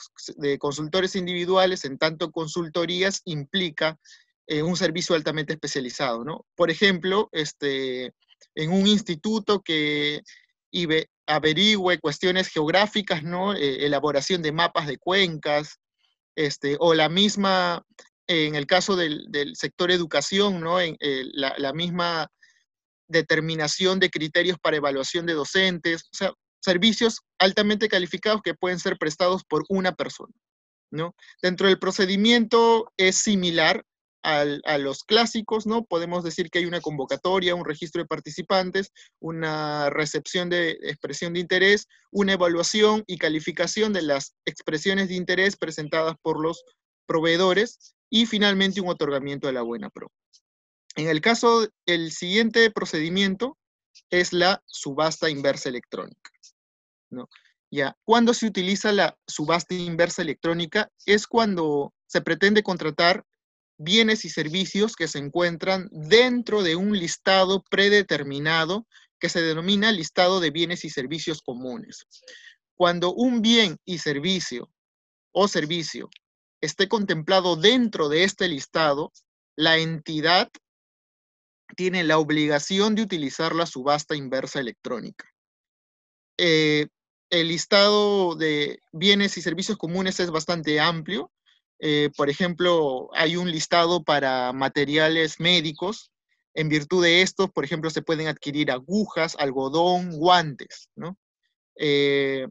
consultores 0.59 1.17
individuales 1.17 1.85
en 1.85 1.99
tanto 1.99 2.31
consultorías 2.31 3.23
implica 3.25 3.99
eh, 4.47 4.63
un 4.63 4.77
servicio 4.77 5.15
altamente 5.15 5.53
especializado, 5.53 6.25
¿no? 6.25 6.47
Por 6.55 6.71
ejemplo, 6.71 7.29
este, 7.33 8.13
en 8.55 8.73
un 8.73 8.87
instituto 8.87 9.63
que 9.63 10.23
averigüe 11.27 11.99
cuestiones 11.99 12.49
geográficas, 12.49 13.23
¿no? 13.23 13.55
Eh, 13.55 13.87
elaboración 13.87 14.43
de 14.43 14.53
mapas 14.53 14.87
de 14.87 14.99
cuencas, 14.99 15.79
este, 16.37 16.77
o 16.81 16.95
la 16.95 17.09
misma, 17.09 17.85
en 18.27 18.55
el 18.55 18.67
caso 18.67 18.97
del, 18.97 19.29
sector 19.55 19.91
educación, 19.91 20.61
¿no? 20.61 20.81
En, 20.81 20.97
eh, 21.01 21.25
la, 21.33 21.55
la 21.59 21.73
misma 21.73 22.29
determinación 23.09 24.01
de 24.01 24.11
criterios 24.11 24.59
para 24.61 24.79
evaluación 24.79 25.27
de 25.27 25.35
docentes, 25.35 26.05
o 26.05 26.17
sea, 26.17 26.33
servicios 26.61 27.21
altamente 27.39 27.89
calificados 27.89 28.41
que 28.43 28.55
pueden 28.55 28.79
ser 28.79 28.97
prestados 28.99 29.45
por 29.45 29.65
una 29.69 29.93
persona. 29.93 30.33
¿no? 30.91 31.15
Dentro 31.41 31.67
del 31.67 31.79
procedimiento 31.79 32.93
es 32.97 33.17
similar 33.17 33.85
a 34.23 34.79
los 34.79 35.05
clásicos, 35.05 35.67
¿no? 35.67 35.85
Podemos 35.85 36.23
decir 36.23 36.51
que 36.51 36.61
hay 36.61 36.67
una 36.67 36.81
convocatoria, 36.81 37.55
un 37.55 37.65
registro 37.65 38.03
de 38.03 38.09
participantes, 38.09 38.93
una 39.21 39.91
recepción 39.91 40.49
de 40.49 40.71
expresión 40.83 41.33
de 41.33 41.41
interés, 41.41 41.89
una 42.11 42.35
evaluación 42.35 43.05
y 43.07 43.19
calificación 43.19 43.93
de 43.93 44.03
las 44.03 44.35
expresiones 44.45 45.09
de 45.09 45.15
interés 45.15 45.57
presentadas 45.57 46.17
por 46.23 46.41
los 46.41 46.65
proveedores 47.07 47.95
y 48.11 48.27
finalmente 48.27 48.81
un 48.81 48.89
otorgamiento 48.89 49.47
de 49.47 49.55
la 49.55 49.63
buena 49.63 49.91
pro. 49.91 50.11
En 50.97 51.09
el 51.09 51.21
caso, 51.21 51.69
el 51.87 52.13
siguiente 52.13 52.71
procedimiento 52.71 53.57
es 54.11 54.33
la 54.33 54.63
subasta 54.67 55.31
inversa 55.31 55.71
electrónica. 55.71 56.31
¿no? 57.11 57.29
Ya, 57.71 57.97
cuando 58.05 58.35
se 58.35 58.47
utiliza 58.47 58.93
la 58.93 59.17
subasta 59.27 59.75
inversa 59.75 60.23
electrónica 60.23 60.91
es 61.07 61.27
cuando 61.27 61.95
se 62.07 62.21
pretende 62.21 62.63
contratar 62.63 63.25
bienes 63.83 64.25
y 64.25 64.31
servicios 64.31 64.97
que 64.97 65.09
se 65.09 65.19
encuentran 65.19 65.89
dentro 65.91 66.63
de 66.63 66.77
un 66.77 66.99
listado 66.99 67.63
predeterminado 67.71 68.87
que 69.19 69.29
se 69.29 69.43
denomina 69.43 69.93
listado 69.93 70.41
de 70.41 70.51
bienes 70.51 70.85
y 70.85 70.91
servicios 70.91 71.43
comunes. 71.43 72.07
Cuando 72.75 73.13
un 73.13 73.43
bien 73.43 73.79
y 73.85 73.99
servicio 73.99 74.71
o 75.33 75.49
servicio 75.49 76.11
esté 76.61 76.89
contemplado 76.89 77.57
dentro 77.57 78.09
de 78.09 78.25
este 78.25 78.49
listado, 78.49 79.13
la 79.57 79.79
entidad 79.79 80.51
tiene 81.77 82.05
la 82.05 82.19
obligación 82.19 82.95
de 82.95 83.03
utilizar 83.03 83.55
la 83.55 83.67
subasta 83.67 84.15
inversa 84.17 84.61
electrónica. 84.61 85.27
Eh, 86.39 86.89
el 87.31 87.49
listado 87.49 88.35
de 88.35 88.81
bienes 88.93 89.37
y 89.39 89.43
servicios 89.43 89.79
comunes 89.79 90.21
es 90.21 90.31
bastante 90.31 90.81
amplio. 90.81 91.31
Eh, 91.85 92.11
por 92.17 92.31
ejemplo, 92.31 93.11
hay 93.13 93.37
un 93.37 93.51
listado 93.51 94.05
para 94.05 94.53
materiales 94.53 95.41
médicos. 95.41 96.13
En 96.55 96.69
virtud 96.69 97.03
de 97.03 97.23
estos, 97.23 97.51
por 97.51 97.65
ejemplo, 97.65 97.91
se 97.91 98.03
pueden 98.03 98.29
adquirir 98.29 98.71
agujas, 98.71 99.37
algodón, 99.39 100.13
guantes, 100.13 100.89
¿no? 100.95 101.19
Eh, 101.77 102.47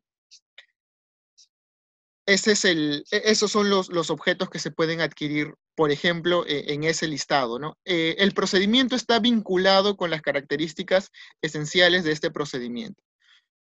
ese 2.26 2.52
es 2.52 2.66
el, 2.66 3.06
e, 3.12 3.22
esos 3.26 3.52
son 3.52 3.70
los, 3.70 3.90
los, 3.90 4.10
objetos 4.10 4.50
que 4.50 4.60
se 4.60 4.72
pueden 4.72 5.02
adquirir, 5.02 5.56
por 5.76 5.92
ejemplo, 5.92 6.46
e, 6.46 6.74
en 6.74 6.84
ese 6.84 7.08
listado. 7.08 7.60
¿no? 7.60 7.78
Eh, 7.86 8.16
el 8.20 8.34
procedimiento 8.34 8.96
está 8.96 9.20
vinculado 9.20 9.98
con 9.98 10.10
las 10.10 10.22
características 10.22 11.12
esenciales 11.42 12.04
de 12.04 12.12
este 12.12 12.32
procedimiento. 12.32 13.02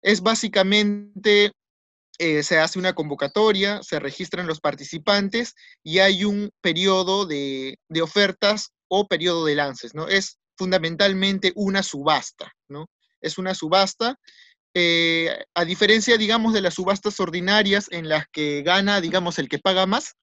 Es 0.01 0.21
básicamente, 0.21 1.51
eh, 2.19 2.41
se 2.41 2.57
hace 2.57 2.79
una 2.79 2.93
convocatoria, 2.93 3.83
se 3.83 3.99
registran 3.99 4.47
los 4.47 4.59
participantes 4.59 5.53
y 5.83 5.99
hay 5.99 6.23
un 6.23 6.49
periodo 6.61 7.27
de, 7.27 7.77
ofertas 8.01 8.71
o 8.87 9.07
periodo 9.07 9.45
de 9.45 9.55
lances, 9.55 9.93
¿no? 9.93 10.07
Es 10.07 10.39
fundamentalmente 10.57 11.51
una 11.55 11.83
subasta, 11.83 12.51
¿no? 12.69 12.87
Es 13.21 13.37
una 13.37 13.53
subasta, 13.53 14.15
eh, 14.73 15.45
a 15.53 15.65
diferencia, 15.65 16.17
digamos, 16.17 16.53
de 16.53 16.61
las 16.61 16.73
subastas 16.73 17.19
ordinarias 17.19 17.87
en 17.91 18.09
las 18.09 18.25
que 18.31 18.63
gana, 18.63 18.99
digamos, 18.99 19.37
el 19.37 19.47
que 19.47 19.59
paga 19.59 19.85
más, 19.85 20.15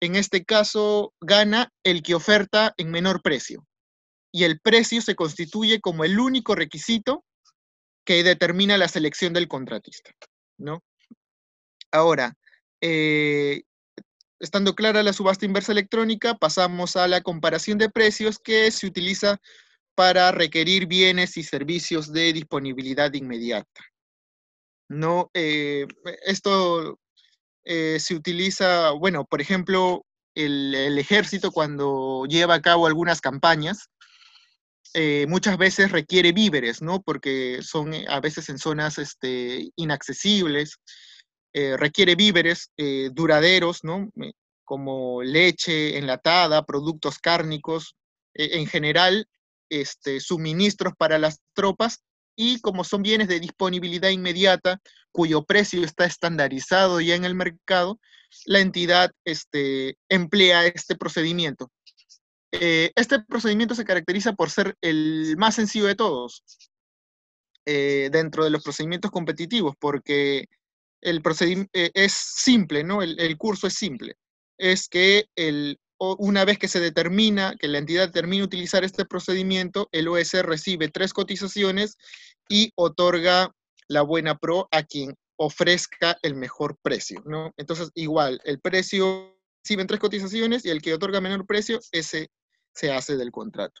en 0.00 0.16
este 0.16 0.44
caso 0.44 1.12
gana 1.20 1.68
el 1.84 2.02
que 2.02 2.14
oferta 2.14 2.72
en 2.78 2.90
menor 2.90 3.20
precio. 3.20 3.66
Y 4.32 4.44
el 4.44 4.60
precio 4.60 5.02
se 5.02 5.14
constituye 5.14 5.80
como 5.80 6.04
el 6.04 6.18
único 6.18 6.54
requisito 6.54 7.22
que 8.06 8.24
determina 8.24 8.78
la 8.78 8.88
selección 8.88 9.34
del 9.34 9.46
contratista, 9.46 10.10
¿no? 10.58 10.82
Ahora, 11.92 12.34
eh, 12.80 13.62
estando 14.40 14.74
clara 14.74 15.02
la 15.02 15.12
subasta 15.12 15.44
inversa 15.44 15.72
electrónica, 15.72 16.34
pasamos 16.34 16.96
a 16.96 17.06
la 17.06 17.20
comparación 17.20 17.76
de 17.78 17.90
precios 17.90 18.38
que 18.38 18.70
se 18.70 18.86
utiliza 18.86 19.40
para 19.94 20.32
requerir 20.32 20.86
bienes 20.86 21.36
y 21.36 21.42
servicios 21.42 22.10
de 22.12 22.32
disponibilidad 22.32 23.12
inmediata. 23.12 23.84
¿No? 24.88 25.30
Eh, 25.34 25.86
esto 26.24 26.98
eh, 27.64 27.98
se 28.00 28.14
utiliza, 28.14 28.90
bueno, 28.92 29.26
por 29.26 29.42
ejemplo, 29.42 30.06
el, 30.34 30.98
ejército 30.98 31.52
cuando 31.52 32.24
lleva 32.26 32.54
a 32.54 32.62
cabo 32.62 32.86
algunas 32.86 33.20
campañas, 33.20 33.90
muchas 35.28 35.56
veces 35.56 35.90
requiere 35.90 36.32
víveres, 36.32 36.82
¿no? 36.82 37.00
Porque 37.00 37.60
son 37.62 37.94
a 38.08 38.20
veces 38.20 38.50
en 38.50 38.58
zonas 38.58 38.98
este, 38.98 39.70
inaccesibles, 39.76 40.78
eh, 41.52 41.76
requiere 41.76 42.14
víveres 42.14 42.70
duraderos, 43.12 43.84
¿no? 43.84 44.10
Como 44.64 45.22
leche 45.22 45.98
enlatada, 45.98 46.64
productos 46.64 47.18
cárnicos, 47.18 47.96
en 48.34 48.66
general, 48.66 49.26
este, 49.68 50.20
suministros 50.20 50.94
para 50.96 51.18
las 51.18 51.40
tropas 51.54 52.02
y 52.36 52.60
como 52.60 52.84
son 52.84 53.02
bienes 53.02 53.28
de 53.28 53.40
disponibilidad 53.40 54.10
inmediata, 54.10 54.80
cuyo 55.12 55.44
precio 55.44 55.84
está 55.84 56.04
estandarizado 56.04 57.00
ya 57.00 57.14
en 57.14 57.24
el 57.24 57.34
mercado, 57.34 58.00
la 58.46 58.60
entidad 58.60 59.12
este, 59.24 59.98
emplea 60.08 60.66
este 60.66 60.96
procedimiento. 60.96 61.70
Eh, 62.52 62.92
este 62.96 63.20
procedimiento 63.20 63.74
se 63.74 63.84
caracteriza 63.84 64.34
por 64.34 64.50
ser 64.50 64.76
el 64.82 65.36
más 65.38 65.54
sencillo 65.54 65.86
de 65.86 65.94
todos. 65.94 66.42
eh, 67.64 68.08
dentro 68.10 68.44
de 68.44 68.50
los 68.50 68.62
procedimientos 68.62 69.10
competitivos, 69.10 69.76
porque 69.78 70.46
el 71.02 71.22
eh, 71.72 71.90
es 71.94 72.12
simple, 72.12 72.84
¿no? 72.84 73.02
El, 73.02 73.36
curso 73.36 73.66
es 73.66 73.74
simple. 73.74 74.16
Es 74.58 74.88
que 74.88 75.26
el, 75.36 75.78
una 75.98 76.44
vez 76.44 76.58
que 76.58 76.68
se 76.68 76.80
determina, 76.80 77.54
que 77.58 77.68
la 77.68 77.78
entidad 77.78 78.10
termina 78.10 78.44
utilizar 78.44 78.84
este 78.84 79.04
procedimiento, 79.04 79.88
el 79.92 80.08
OS 80.08 80.32
recibe 80.42 80.88
tres 80.88 81.12
cotizaciones 81.12 81.96
y 82.48 82.72
otorga 82.76 83.52
la 83.88 84.02
buena 84.02 84.38
pro 84.38 84.68
a 84.70 84.82
quien 84.82 85.14
ofrezca 85.36 86.16
el 86.22 86.34
mejor 86.34 86.78
precio, 86.82 87.22
¿no? 87.26 87.52
Entonces, 87.56 87.90
igual, 87.94 88.40
el 88.44 88.60
precio 88.60 89.36
reciben 89.64 89.86
tres 89.86 90.00
cotizaciones 90.00 90.64
y 90.64 90.70
el 90.70 90.80
que 90.80 90.94
otorga 90.94 91.20
menor 91.20 91.46
precio, 91.46 91.80
ese 91.90 92.30
se 92.74 92.92
hace 92.92 93.16
del 93.16 93.32
contrato. 93.32 93.80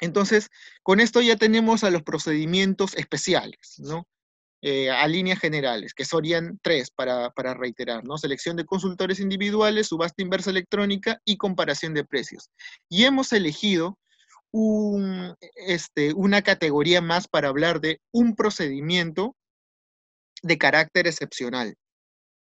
Entonces, 0.00 0.50
con 0.82 1.00
esto 1.00 1.20
ya 1.20 1.36
tenemos 1.36 1.84
a 1.84 1.90
los 1.90 2.02
procedimientos 2.02 2.94
especiales, 2.96 3.76
¿no? 3.78 4.06
Eh, 4.66 4.90
a 4.90 5.06
líneas 5.06 5.40
generales, 5.40 5.92
que 5.92 6.06
serían 6.06 6.58
tres 6.62 6.90
para, 6.90 7.30
reiterar, 7.52 8.02
¿no? 8.02 8.16
Selección 8.16 8.56
de 8.56 8.64
consultores 8.64 9.20
individuales, 9.20 9.88
subasta 9.88 10.22
inversa 10.22 10.48
electrónica 10.48 11.20
y 11.26 11.36
comparación 11.36 11.92
de 11.92 12.02
precios. 12.02 12.48
Y 12.88 13.04
hemos 13.04 13.30
elegido 13.34 13.98
este, 15.66 16.14
una 16.14 16.40
categoría 16.40 17.02
más 17.02 17.28
para 17.28 17.48
hablar 17.48 17.82
de 17.82 18.00
un 18.10 18.34
procedimiento 18.36 19.36
de 20.42 20.56
carácter 20.56 21.08
excepcional. 21.08 21.74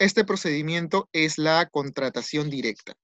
Este 0.00 0.25
procedimiento 0.25 1.09
es 1.12 1.38
la 1.38 1.69
contratación 1.71 2.50
directa. 2.50 2.95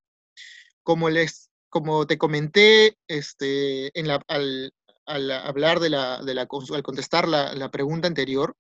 Como 0.83 1.11
les 1.11 1.49
como 1.69 2.09
te 2.09 2.19
comenté 2.19 2.97
este, 3.07 3.97
en 3.97 4.09
la, 4.09 4.21
al, 4.27 4.73
hablar 5.07 5.79
de 5.79 5.91
la, 5.91 6.23
de 6.23 6.35
la, 6.35 6.49
al 6.73 6.83
contestar 6.83 7.29
la, 7.29 7.71
pregunta 7.71 8.09
anterior, 8.09 8.57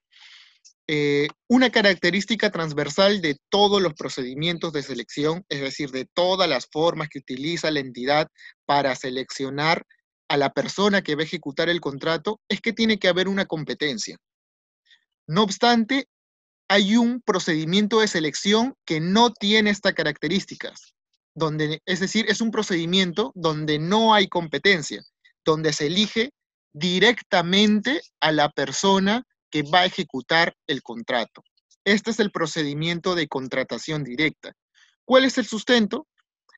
eh, 0.88 1.28
una 1.48 1.70
característica 1.70 2.50
transversal 2.50 3.20
de 3.20 3.36
todos 3.50 3.82
los 3.82 3.94
procedimientos 3.94 4.72
de 4.72 4.82
selección, 4.82 5.44
es 5.48 5.60
decir, 5.60 5.90
de 5.90 6.04
todas 6.04 6.48
las 6.48 6.68
formas 6.70 7.08
que 7.08 7.18
utiliza 7.18 7.70
la 7.70 7.80
entidad 7.80 8.28
para 8.66 8.94
seleccionar 8.94 9.84
a 10.28 10.36
la 10.36 10.50
persona 10.50 11.02
que 11.02 11.14
va 11.14 11.22
a 11.22 11.24
ejecutar 11.24 11.68
el 11.68 11.80
contrato, 11.80 12.40
es 12.48 12.60
que 12.60 12.72
tiene 12.72 12.98
que 12.98 13.08
haber 13.08 13.28
una 13.28 13.46
competencia. 13.46 14.16
No 15.26 15.42
obstante, 15.42 16.08
hay 16.68 16.96
un 16.96 17.20
procedimiento 17.20 18.00
de 18.00 18.08
selección 18.08 18.74
que 18.84 19.00
no 19.00 19.32
tiene 19.32 19.70
estas 19.70 19.94
características 19.94 20.96
donde, 21.36 21.82
es 21.84 22.00
decir, 22.00 22.24
es 22.28 22.40
un 22.40 22.50
procedimiento 22.50 23.30
donde 23.34 23.78
no 23.78 24.14
hay 24.14 24.26
competencia, 24.26 25.02
donde 25.44 25.72
se 25.74 25.86
elige 25.86 26.30
directamente 26.72 28.00
a 28.20 28.32
la 28.32 28.48
persona 28.48 29.22
que 29.50 29.62
va 29.62 29.80
a 29.80 29.86
ejecutar 29.86 30.54
el 30.66 30.82
contrato. 30.82 31.42
Este 31.84 32.10
es 32.10 32.20
el 32.20 32.30
procedimiento 32.30 33.14
de 33.14 33.28
contratación 33.28 34.02
directa. 34.02 34.52
¿Cuál 35.04 35.24
es 35.24 35.38
el 35.38 35.46
sustento? 35.46 36.06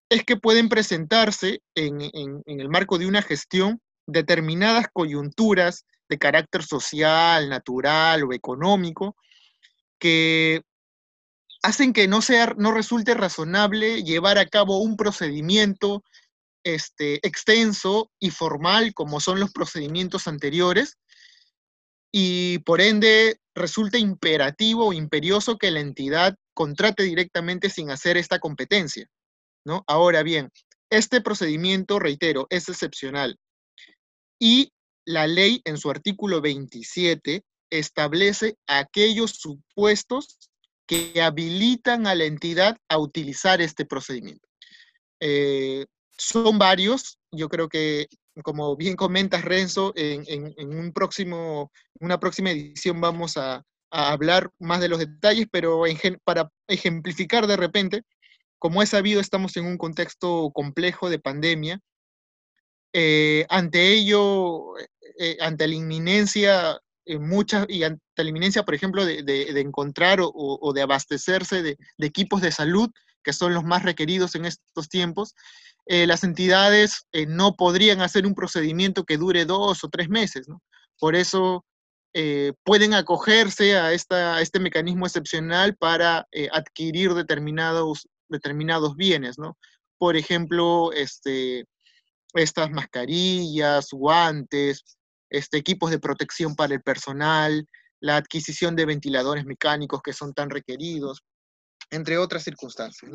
Es 0.09 0.25
que 0.25 0.37
pueden 0.37 0.69
presentarse 0.71 1.61
en, 1.75 2.01
el 2.47 2.69
marco 2.71 2.99
de 2.99 3.07
una 3.07 3.21
gestión 3.21 3.81
determinadas 4.07 4.87
coyunturas 4.91 5.85
de 6.09 6.19
carácter 6.19 6.63
social, 6.63 7.51
natural 7.51 8.25
o 8.25 8.33
económico 8.33 9.17
que 9.99 10.63
hacen 11.63 11.93
que 11.93 12.09
no, 12.09 12.23
sea, 12.23 12.55
no 12.57 12.73
resulte 12.73 13.13
razonable 13.13 14.03
llevar 14.03 14.39
a 14.39 14.47
cabo 14.47 14.79
un 14.79 14.97
procedimiento 14.97 16.03
este, 16.65 17.17
extenso 17.27 18.11
y 18.19 18.31
formal 18.31 18.95
como 18.95 19.21
son 19.21 19.41
los 19.41 19.53
procedimientos 19.53 20.27
anteriores 20.27 20.97
y 22.13 22.59
por 22.61 22.81
ende 22.81 23.41
resulta 23.55 23.99
imperativo 23.99 24.89
o 24.89 24.93
imperioso 24.93 25.59
que 25.59 25.71
la 25.71 25.81
entidad 25.81 26.37
contrate 26.55 27.03
directamente 27.03 27.71
sin 27.71 27.91
hacer 27.91 28.17
esta 28.17 28.39
competencia. 28.39 29.07
¿no? 29.65 29.85
Ahora 29.87 30.23
bien, 30.23 30.51
este 30.91 31.21
procedimiento, 31.21 31.99
reitero, 31.99 32.47
es 32.51 32.69
excepcional 32.69 33.39
y 34.39 34.73
la 35.05 35.27
ley 35.27 35.61
en 35.65 35.79
su 35.79 35.91
artículo 35.91 36.41
27 36.41 37.43
establece 37.71 38.57
aquellos 38.67 39.33
supuestos 39.33 40.39
que 40.87 41.21
habilitan 41.21 42.07
a 42.07 42.15
la 42.15 42.25
entidad 42.25 42.79
a 42.89 42.99
utilizar 42.99 43.61
este 43.61 43.85
procedimiento. 43.85 44.49
Eh, 45.21 45.85
son 46.17 46.59
varios, 46.59 47.19
yo 47.31 47.49
creo 47.49 47.69
que, 47.69 48.09
como 48.43 48.77
bien 48.77 48.97
comentas, 48.97 49.45
Renzo, 49.45 49.93
en, 49.97 50.55
un 50.59 50.93
próximo, 50.93 51.71
una 52.01 52.19
próxima 52.21 52.51
edición 52.51 53.01
vamos 53.01 53.37
a, 53.37 53.65
hablar 53.91 54.51
más 54.59 54.83
de 54.83 54.89
los 54.89 54.99
detalles, 54.99 55.47
pero 55.51 55.83
para 56.23 56.51
ejemplificar 56.67 57.47
de 57.47 57.57
repente, 57.57 58.03
como 58.59 58.83
es 58.83 58.91
sabido, 58.91 59.21
estamos 59.21 59.57
en 59.57 59.65
un 59.65 59.79
contexto 59.79 60.51
complejo 60.53 61.09
de 61.09 61.19
pandemia. 61.19 61.81
Eh, 62.93 63.47
ante 63.49 63.93
ello, 63.93 64.77
eh, 65.19 65.39
ante 65.41 65.69
la 65.69 65.75
inminencia 65.75 66.79
eh, 67.09 67.19
muchas, 67.19 67.65
y 67.71 67.85
ante 67.85 68.03
la 68.17 68.29
inminencia, 68.29 68.65
por 68.65 68.75
ejemplo, 68.75 69.07
de, 69.07 69.61
encontrar 69.61 70.19
o, 70.21 70.73
de 70.75 70.83
abastecerse 70.83 71.63
de, 71.63 71.79
equipos 71.99 72.43
de 72.43 72.53
salud, 72.53 72.91
que 73.23 73.33
son 73.33 73.55
los 73.55 73.65
más 73.65 73.83
requeridos 73.83 74.35
en 74.35 74.45
estos 74.45 74.91
tiempos, 74.91 75.35
eh, 75.89 76.07
las 76.07 76.23
entidades 76.23 77.07
eh, 77.13 77.27
no 77.27 77.57
podrían 77.57 78.01
hacer 78.01 78.27
un 78.27 78.35
procedimiento 78.35 79.05
que 79.05 79.17
dure 79.17 79.45
dos 79.45 79.83
o 79.85 79.89
tres 79.89 80.09
meses. 80.09 80.47
Por 80.99 81.17
eso 81.17 81.65
pueden 82.65 82.95
acogerse 82.95 83.77
a, 83.77 83.93
esta, 83.93 84.41
este 84.41 84.59
mecanismo 84.59 85.07
excepcional 85.07 85.77
para 85.77 86.27
adquirir 86.51 87.15
determinados, 87.15 88.09
determinados 88.29 88.97
bienes. 88.97 89.37
Por 89.99 90.17
ejemplo, 90.17 90.91
este, 90.93 91.65
estas 92.35 92.71
mascarillas, 92.73 93.89
guantes, 93.93 94.99
este, 95.31 95.59
equipos 95.59 95.91
de 95.91 95.99
protección 95.99 96.57
para 96.57 96.75
el 96.75 96.83
personal, 96.83 97.67
la 98.01 98.17
adquisición 98.17 98.77
de 98.77 98.87
ventiladores 98.87 99.45
mecánicos 99.45 100.01
que 100.03 100.13
son 100.13 100.33
tan 100.33 100.51
requeridos, 100.51 101.23
entre 101.91 102.19
otras 102.19 102.45
circunstancias. 102.45 103.11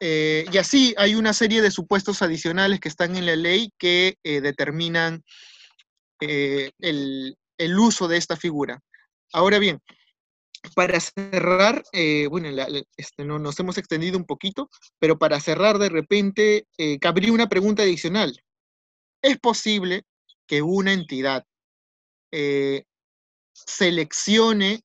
Eh, 0.00 0.44
y 0.50 0.58
así 0.58 0.94
hay 0.96 1.14
una 1.14 1.32
serie 1.32 1.62
de 1.62 1.70
supuestos 1.70 2.22
adicionales 2.22 2.80
que 2.80 2.88
están 2.88 3.16
en 3.16 3.26
la 3.26 3.36
ley 3.36 3.72
que 3.78 4.16
eh, 4.22 4.40
determinan 4.40 5.22
eh, 6.20 6.72
el, 6.78 7.36
uso 7.78 8.08
de 8.08 8.16
esta 8.16 8.36
figura. 8.36 8.80
Ahora 9.32 9.58
bien, 9.58 9.80
para 10.74 10.98
cerrar, 11.00 11.82
bueno, 12.30 12.48
este, 12.96 13.24
no, 13.24 13.38
nos 13.38 13.58
hemos 13.60 13.78
extendido 13.78 14.16
un 14.16 14.24
poquito, 14.24 14.70
pero 14.98 15.18
para 15.18 15.40
cerrar 15.40 15.78
de 15.78 15.88
repente, 15.88 16.66
cabría 17.00 17.32
una 17.32 17.48
pregunta 17.48 17.82
adicional. 17.82 18.40
¿Es 19.22 19.38
posible 19.38 20.04
que 20.46 20.62
una 20.62 20.92
entidad 20.92 21.44
seleccione 23.52 24.82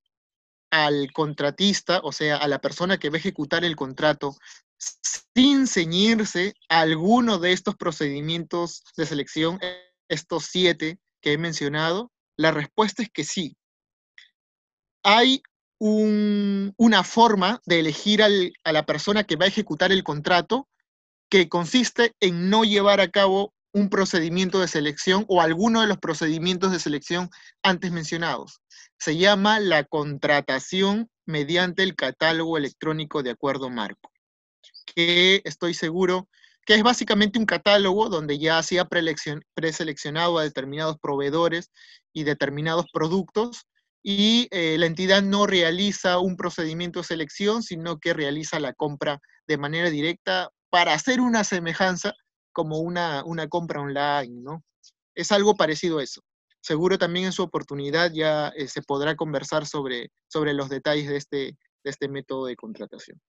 al 0.72 1.12
contratista, 1.14 2.00
o 2.04 2.12
sea, 2.12 2.38
a 2.38 2.48
la 2.48 2.60
persona 2.60 2.98
que 2.98 3.10
va 3.10 3.16
a 3.16 3.20
ejecutar 3.20 3.64
el 3.66 3.76
contrato, 3.76 4.36
sin 4.80 5.68
ceñirse 5.68 6.54
a 6.70 6.82
alguno 6.82 7.38
de 7.38 7.52
estos 7.52 7.76
procedimientos 7.76 8.84
de 8.98 9.06
selección, 9.06 9.60
estos 10.08 10.46
siete 10.46 11.00
que 11.22 11.34
he 11.34 11.38
mencionado? 11.38 12.12
La 12.38 12.52
respuesta 12.52 13.04
es 13.04 13.10
que 13.10 13.24
sí. 13.24 13.56
Hay 15.04 15.44
una 15.80 17.04
forma 17.04 17.62
de 17.66 17.80
elegir 17.80 18.22
a 18.22 18.72
la 18.72 18.86
persona 18.86 19.24
que 19.24 19.36
va 19.38 19.46
a 19.46 19.50
ejecutar 19.50 19.92
el 19.92 20.04
contrato 20.04 20.68
que 21.30 21.48
consiste 21.48 22.14
en 22.20 22.50
no 22.50 22.64
llevar 22.64 23.00
a 23.00 23.10
cabo 23.10 23.54
un 23.72 23.90
procedimiento 23.90 24.60
de 24.60 24.68
selección 24.68 25.26
o 25.28 25.42
alguno 25.42 25.82
de 25.82 25.88
los 25.88 26.00
procedimientos 26.00 26.72
de 26.72 26.80
selección 26.80 27.30
antes 27.64 27.92
mencionados. 27.92 28.62
Se 28.98 29.16
llama 29.16 29.60
la 29.60 29.84
contratación 29.84 31.10
mediante 31.26 31.84
el 31.84 31.96
catálogo 31.96 32.58
electrónico 32.58 33.22
de 33.22 33.30
acuerdo 33.32 33.70
marco, 33.70 34.12
que 35.00 35.42
estoy 35.46 35.74
seguro 35.74 36.28
que 36.66 36.76
es 36.76 36.84
básicamente 36.84 37.40
un 37.40 37.46
catálogo 37.46 38.10
donde 38.10 38.38
ya 38.38 38.62
se 38.62 38.80
ha 38.80 38.88
preseleccionado 39.56 40.38
a 40.38 40.44
determinados 40.44 40.98
proveedores 41.00 41.72
y 42.14 42.26
determinados 42.26 42.86
productos 42.92 43.66
y 44.04 44.50
eh, 44.52 44.78
la 44.78 44.88
entidad 44.88 45.24
no 45.24 45.48
realiza 45.48 46.20
un 46.20 46.36
procedimiento 46.36 47.00
de 47.00 47.06
selección, 47.06 47.64
sino 47.64 47.98
que 47.98 48.14
realiza 48.14 48.60
la 48.60 48.74
compra 48.74 49.20
de 49.48 49.58
manera 49.58 49.90
directa 49.90 50.50
para 50.70 50.94
hacer 50.94 51.22
una 51.22 51.44
semejanza 51.46 52.14
como 52.52 52.80
una, 52.80 53.24
compra 53.50 53.82
online, 53.82 54.42
¿no? 54.42 54.64
Es 55.16 55.32
algo 55.32 55.56
parecido 55.56 56.00
a 56.00 56.04
eso. 56.04 56.22
Seguro 56.62 56.98
también 56.98 57.28
en 57.28 57.32
su 57.32 57.42
oportunidad 57.42 58.12
ya 58.12 58.50
eh, 58.50 58.68
se 58.68 58.82
podrá 58.82 59.16
conversar 59.16 59.66
sobre, 59.66 60.12
sobre 60.28 60.54
los 60.54 60.70
detalles 60.70 61.08
de 61.08 61.18
este, 61.18 61.38
de 61.84 61.90
este 61.90 62.10
método 62.10 62.46
de 62.46 62.58
contratación. 62.58 63.20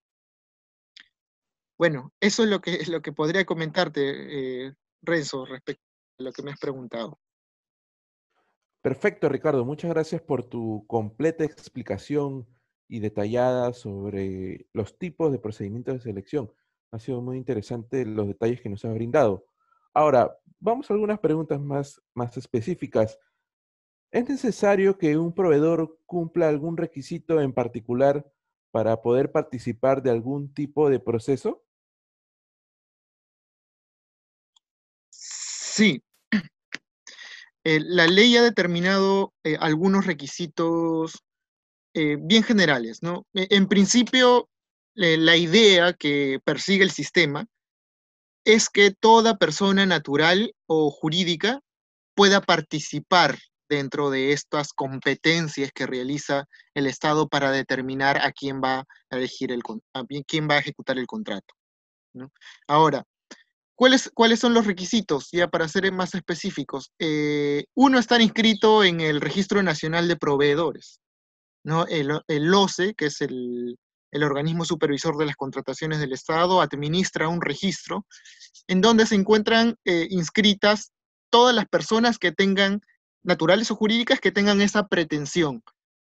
Bueno, 1.80 2.12
eso 2.20 2.42
es 2.42 2.50
lo 2.50 2.60
que, 2.60 2.74
es 2.74 2.88
lo 2.88 3.00
que 3.00 3.10
podría 3.10 3.46
comentarte, 3.46 4.66
eh, 4.66 4.74
Renzo, 5.00 5.46
respecto 5.46 5.82
a 6.18 6.24
lo 6.24 6.30
que 6.30 6.42
me 6.42 6.50
has 6.50 6.60
preguntado. 6.60 7.18
Perfecto, 8.82 9.30
Ricardo. 9.30 9.64
Muchas 9.64 9.90
gracias 9.90 10.20
por 10.20 10.44
tu 10.44 10.84
completa 10.86 11.42
explicación 11.42 12.46
y 12.86 13.00
detallada 13.00 13.72
sobre 13.72 14.66
los 14.74 14.98
tipos 14.98 15.32
de 15.32 15.38
procedimientos 15.38 15.94
de 15.94 16.00
selección. 16.00 16.52
Ha 16.92 16.98
sido 16.98 17.22
muy 17.22 17.38
interesante 17.38 18.04
los 18.04 18.26
detalles 18.26 18.60
que 18.60 18.68
nos 18.68 18.84
has 18.84 18.92
brindado. 18.92 19.46
Ahora, 19.94 20.36
vamos 20.58 20.90
a 20.90 20.92
algunas 20.92 21.18
preguntas 21.18 21.58
más, 21.62 21.98
más 22.12 22.36
específicas. 22.36 23.18
¿Es 24.10 24.28
necesario 24.28 24.98
que 24.98 25.16
un 25.16 25.32
proveedor 25.32 25.98
cumpla 26.04 26.50
algún 26.50 26.76
requisito 26.76 27.40
en 27.40 27.54
particular 27.54 28.30
para 28.70 29.00
poder 29.00 29.32
participar 29.32 30.02
de 30.02 30.10
algún 30.10 30.52
tipo 30.52 30.90
de 30.90 31.00
proceso? 31.00 31.64
Sí, 35.70 36.02
eh, 37.64 37.78
la 37.80 38.09
ley 38.09 38.37
ha 38.37 38.42
determinado 38.42 39.33
eh, 39.44 39.56
algunos 39.61 40.04
requisitos 40.04 41.22
eh, 41.94 42.16
bien 42.18 42.42
generales, 42.42 43.04
¿no? 43.04 43.24
E, 43.35 43.46
en 43.50 43.68
principio, 43.68 44.48
la 44.94 45.37
idea 45.37 45.92
que 45.92 46.40
persigue 46.44 46.83
el 46.83 46.90
sistema 46.90 47.46
es 48.44 48.68
que 48.68 48.90
toda 48.90 49.38
persona 49.38 49.87
natural 49.87 50.54
o 50.66 50.90
jurídica 50.90 51.61
pueda 52.16 52.40
participar 52.40 53.38
dentro 53.68 54.11
de 54.11 54.33
estas 54.33 54.72
competencias 54.72 55.70
que 55.72 55.87
realiza 55.87 56.46
el 56.74 56.88
Estado 56.88 57.28
para 57.28 57.52
determinar 57.52 58.18
a 58.18 58.33
quién 58.33 58.61
va 58.61 58.80
a 58.80 58.87
elegir 59.11 59.52
el 59.52 59.62
a 59.94 60.04
quién 60.26 60.48
va 60.50 60.56
a 60.56 60.59
ejecutar 60.59 60.98
el 60.98 61.06
contrato. 61.06 61.54
¿no? 62.12 62.33
Ahora, 62.66 63.06
¿Cuáles, 63.80 64.38
son 64.38 64.52
los 64.52 64.66
requisitos? 64.66 65.30
Ya 65.32 65.48
para 65.48 65.66
ser 65.66 65.90
más 65.90 66.14
específicos. 66.14 66.92
Eh, 66.98 67.64
uno, 67.74 67.98
estar 67.98 68.20
inscrito 68.20 68.84
en 68.84 69.00
el 69.00 69.22
Registro 69.22 69.62
Nacional 69.62 70.06
de 70.06 70.16
Proveedores. 70.16 71.00
¿no? 71.64 71.86
El, 71.86 72.20
el 72.28 72.52
OCE, 72.52 72.92
que 72.92 73.06
es 73.06 73.22
el, 73.22 73.78
organismo 74.12 74.66
supervisor 74.66 75.16
de 75.16 75.24
las 75.24 75.34
contrataciones 75.34 75.98
del 75.98 76.12
Estado, 76.12 76.60
administra 76.60 77.28
un 77.28 77.40
registro 77.40 78.04
en 78.66 78.82
donde 78.82 79.06
se 79.06 79.14
encuentran 79.14 79.76
eh, 79.86 80.08
inscritas 80.10 80.92
todas 81.30 81.54
las 81.54 81.66
personas 81.66 82.18
que 82.18 82.32
tengan, 82.32 82.82
naturales 83.22 83.70
o 83.70 83.76
jurídicas, 83.76 84.20
que 84.20 84.30
tengan 84.30 84.60
esa 84.60 84.88
pretensión 84.88 85.62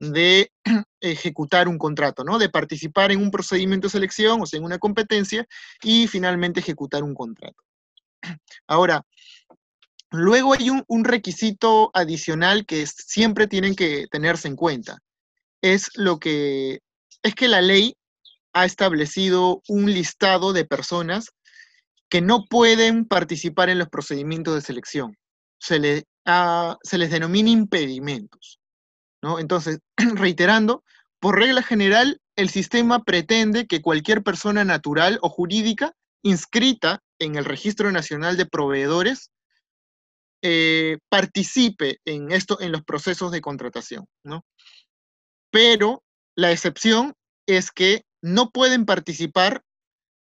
de 0.01 0.53
ejecutar 1.01 1.69
un 1.69 1.79
contrato, 1.79 2.25
¿no? 2.25 2.39
De 2.39 2.49
participar 2.49 3.13
en 3.13 3.21
un 3.21 3.31
procedimiento 3.31 3.87
de 3.87 3.93
selección, 3.93 4.41
o 4.41 4.47
sea, 4.47 4.59
en 4.59 4.65
una 4.65 4.79
competencia, 4.79 5.47
y 5.83 6.07
finalmente 6.07 6.61
ejecutar 6.61 7.03
un 7.03 7.15
contrato. 7.15 7.63
Ahora, 8.67 9.05
luego 10.11 10.55
hay 10.55 10.71
un, 10.71 11.05
requisito 11.05 11.91
adicional 11.95 12.67
que 12.67 12.87
siempre 12.87 13.47
tienen 13.47 13.75
que 13.75 14.07
tenerse 14.11 14.49
en 14.49 14.57
cuenta. 14.57 14.99
Es 15.63 15.91
lo 15.95 16.19
que, 16.19 16.81
es 17.23 17.35
que 17.35 17.49
la 17.49 17.61
ley 17.61 17.97
ha 18.53 18.65
establecido 18.65 19.63
un 19.69 19.93
listado 19.93 20.53
de 20.53 20.65
personas 20.65 21.31
que 22.09 22.21
no 22.21 22.45
pueden 22.49 23.05
participar 23.05 23.69
en 23.69 23.79
los 23.79 23.89
procedimientos 23.89 24.55
de 24.55 24.63
selección. 24.63 25.17
Se, 25.59 26.05
se 26.83 26.99
les 26.99 27.11
denomina 27.11 27.51
impedimentos. 27.51 28.59
¿No? 29.23 29.39
Entonces, 29.39 29.81
reiterando, 30.15 30.85
por 31.21 31.39
regla 31.39 31.63
general, 31.63 32.21
el 32.37 32.49
sistema 32.49 33.03
pretende 33.03 33.67
que 33.67 33.83
cualquier 33.83 34.23
persona 34.23 34.65
natural 34.65 35.19
o 35.23 35.29
jurídica 35.29 35.95
inscrita 36.23 37.03
en 37.19 37.37
el 37.37 37.45
Registro 37.45 37.91
Nacional 37.91 38.37
de 38.37 38.47
Proveedores 38.47 39.31
eh, 40.43 40.99
participe 41.09 41.99
en, 42.05 42.31
esto, 42.31 42.61
en 42.61 42.71
los 42.71 42.85
procesos 42.85 43.33
de 43.33 43.41
contratación. 43.41 44.07
Pero 45.51 46.05
la 46.37 46.53
excepción 46.53 47.15
es 47.47 47.73
que 47.73 48.05
no 48.23 48.51
pueden 48.51 48.85
participar 48.85 49.65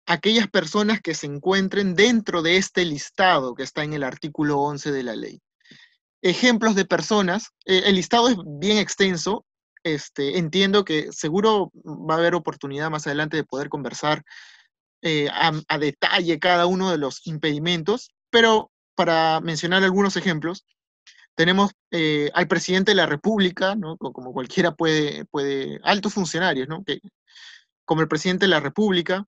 aquellas 0.06 0.48
personas 0.48 1.00
que 1.00 1.14
se 1.14 1.26
encuentren 1.26 1.96
dentro 1.96 2.42
de 2.42 2.56
este 2.56 2.84
listado 2.84 3.54
que 3.54 3.64
está 3.64 3.82
en 3.82 3.94
el 3.94 4.04
artículo 4.04 4.60
11 4.60 4.92
de 4.92 5.02
la 5.02 5.16
ley. 5.16 5.40
Ejemplos 6.26 6.74
de 6.74 6.84
personas, 6.84 7.52
eh, 7.66 7.82
el 7.86 7.94
listado 7.94 8.28
es 8.28 8.36
bien 8.58 8.78
extenso, 8.78 9.46
este, 9.84 10.38
entiendo 10.38 10.84
que 10.84 11.12
seguro 11.12 11.70
va 11.84 12.14
a 12.14 12.18
haber 12.18 12.34
oportunidad 12.34 12.90
más 12.90 13.06
adelante 13.06 13.36
de 13.36 13.44
poder 13.44 13.68
conversar 13.68 14.24
eh, 15.02 15.28
a, 15.32 15.78
detalle 15.78 16.40
cada 16.40 16.66
uno 16.66 16.90
de 16.90 16.98
los 16.98 17.24
impedimentos, 17.28 18.10
pero 18.28 18.72
para 18.96 19.40
mencionar 19.40 19.84
algunos 19.84 20.16
ejemplos, 20.16 20.66
tenemos 21.36 21.70
eh, 21.92 22.32
al 22.34 22.48
presidente 22.48 22.90
de 22.90 22.96
la 22.96 23.06
República, 23.06 23.76
¿no? 23.76 23.96
como 23.96 24.32
cualquiera 24.32 24.74
puede, 24.74 25.26
puede 25.26 25.78
altos 25.84 26.14
funcionarios, 26.14 26.66
¿no? 26.66 26.82
que, 26.82 26.98
como 27.84 28.00
el 28.00 28.08
presidente 28.08 28.46
de 28.46 28.50
la 28.50 28.58
República, 28.58 29.26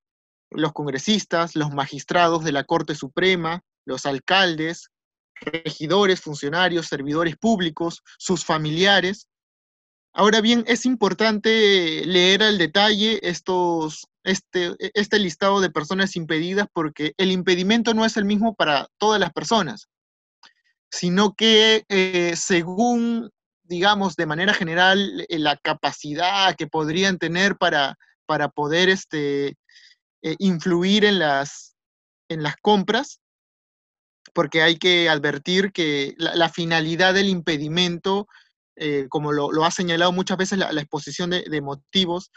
los 0.51 0.73
congresistas, 0.73 1.55
los 1.55 1.71
magistrados 1.71 2.43
de 2.43 2.51
la 2.51 2.65
Corte 2.65 2.97
Suprema, 2.97 3.63
los 3.85 4.05
alcaldes, 4.05 4.91
regidores, 5.41 6.21
funcionarios, 6.21 6.87
servidores 6.87 7.37
públicos, 7.37 8.03
sus 8.19 8.45
familiares. 8.45 9.29
Ahora 10.13 10.41
bien, 10.41 10.65
es 10.67 10.85
importante 10.85 12.05
leer 12.05 12.43
al 12.43 12.59
detalle 12.59 13.21
estos, 13.23 14.09
este, 14.25 14.75
este 14.95 15.19
listado 15.19 15.61
de 15.61 15.71
personas 15.71 16.17
impedidas 16.17 16.67
porque 16.73 17.15
el 17.19 17.31
impedimento 17.31 17.95
no 17.95 18.05
es 18.05 18.17
el 18.17 18.25
mismo 18.25 18.55
para 18.55 18.89
todas 18.99 19.21
las 19.21 19.33
personas, 19.33 19.89
sino 20.91 21.35
que 21.35 21.85
eh, 21.89 22.35
según, 22.37 23.31
digamos, 23.63 24.17
de 24.17 24.27
manera 24.27 24.55
general, 24.55 25.27
eh, 25.29 25.39
la 25.39 25.57
capacidad 25.57 26.57
que 26.57 26.67
podrían 26.67 27.19
tener 27.19 27.57
para, 27.57 27.97
para 28.27 28.49
poder 28.49 28.89
este, 28.89 29.57
eh, 30.23 30.35
influir 30.39 31.05
en 31.05 31.21
las, 31.21 31.77
en 32.29 32.43
las 32.43 32.57
compras, 32.57 33.21
porque 34.33 34.63
hay 34.63 34.77
que 34.77 35.09
advertir 35.09 35.73
que 35.73 36.15
la, 36.19 36.49
finalidad 36.49 37.15
del 37.15 37.29
impedimento, 37.29 38.27
como 39.09 39.33
lo, 39.33 39.65
ha 39.65 39.71
señalado 39.71 40.13
muchas 40.13 40.39
veces 40.39 40.59
la, 40.59 40.71
exposición 40.81 41.31
de 41.31 41.61
motivos, 41.61 42.31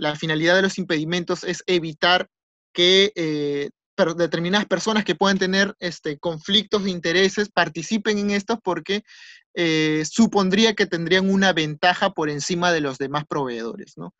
la 0.00 0.16
finalidad 0.16 0.56
de 0.56 0.62
los 0.62 0.78
impedimentos 0.78 1.44
es 1.44 1.62
evitar 1.66 2.28
que 2.72 3.12
eh, 3.16 3.70
determinadas 4.16 4.66
personas 4.66 5.04
que 5.04 5.14
puedan 5.14 5.38
tener 5.38 5.74
este, 5.78 6.18
conflictos 6.18 6.84
de 6.84 6.90
intereses 6.90 7.50
participen 7.50 8.16
en 8.16 8.30
estos 8.30 8.58
porque 8.62 9.02
eh, 9.54 10.04
supondría 10.10 10.74
que 10.74 10.86
tendrían 10.86 11.28
una 11.28 11.52
ventaja 11.52 12.10
por 12.10 12.30
encima 12.30 12.72
de 12.72 12.80
los 12.80 12.96
demás 12.96 13.24
proveedores. 13.28 13.98
¿no? 13.98 14.14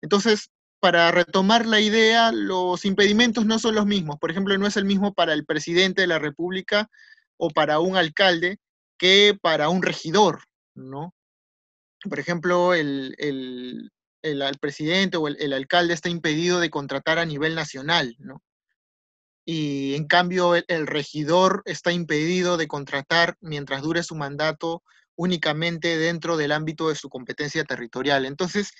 Entonces, 0.00 0.48
para 0.80 1.10
retomar 1.10 1.66
la 1.66 1.80
idea, 1.80 2.32
los 2.32 2.84
impedimentos 2.84 3.46
no 3.46 3.58
son 3.58 3.74
los 3.74 3.86
mismos. 3.86 4.16
Por 4.18 4.30
ejemplo, 4.30 4.56
no 4.58 4.66
es 4.66 4.76
el 4.76 4.84
mismo 4.84 5.12
para 5.12 5.32
el 5.32 5.44
presidente 5.44 6.02
de 6.02 6.06
la 6.06 6.18
República 6.18 6.88
o 7.36 7.50
para 7.50 7.80
un 7.80 7.96
alcalde 7.96 8.58
que 8.98 9.36
para 9.40 9.68
un 9.68 9.82
regidor, 9.82 10.42
¿no? 10.74 11.14
Por 12.08 12.20
ejemplo, 12.20 12.74
el, 12.74 13.14
el, 13.18 13.90
presidente 14.60 15.16
o 15.16 15.28
el, 15.28 15.52
alcalde 15.52 15.94
está 15.94 16.08
impedido 16.08 16.60
de 16.60 16.70
contratar 16.70 17.18
a 17.18 17.24
nivel 17.24 17.54
nacional, 17.54 18.14
¿no? 18.18 18.42
Y 19.44 19.94
en 19.94 20.06
cambio 20.06 20.54
el, 20.54 20.86
regidor 20.86 21.62
está 21.64 21.90
impedido 21.90 22.56
de 22.56 22.68
contratar 22.68 23.36
mientras 23.40 23.82
dure 23.82 24.02
su 24.02 24.14
mandato 24.14 24.82
únicamente 25.16 25.96
dentro 25.96 26.36
del 26.36 26.52
ámbito 26.52 26.88
de 26.88 26.94
su 26.94 27.08
competencia 27.08 27.64
territorial. 27.64 28.26
Entonces, 28.26 28.72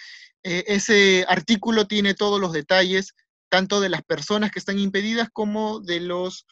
eh, 0.45 0.65
ese 0.67 1.25
artículo 1.29 1.87
tiene 1.87 2.15
todos 2.15 2.41
los 2.41 2.53
detalles, 2.53 3.15
tanto 3.49 3.81
de 3.81 3.89
las 3.89 4.03
personas 4.03 4.51
que 4.51 4.59
están 4.59 4.79
impedidas 4.79 5.29
como 5.33 5.81
de 5.81 6.01
los 6.01 6.47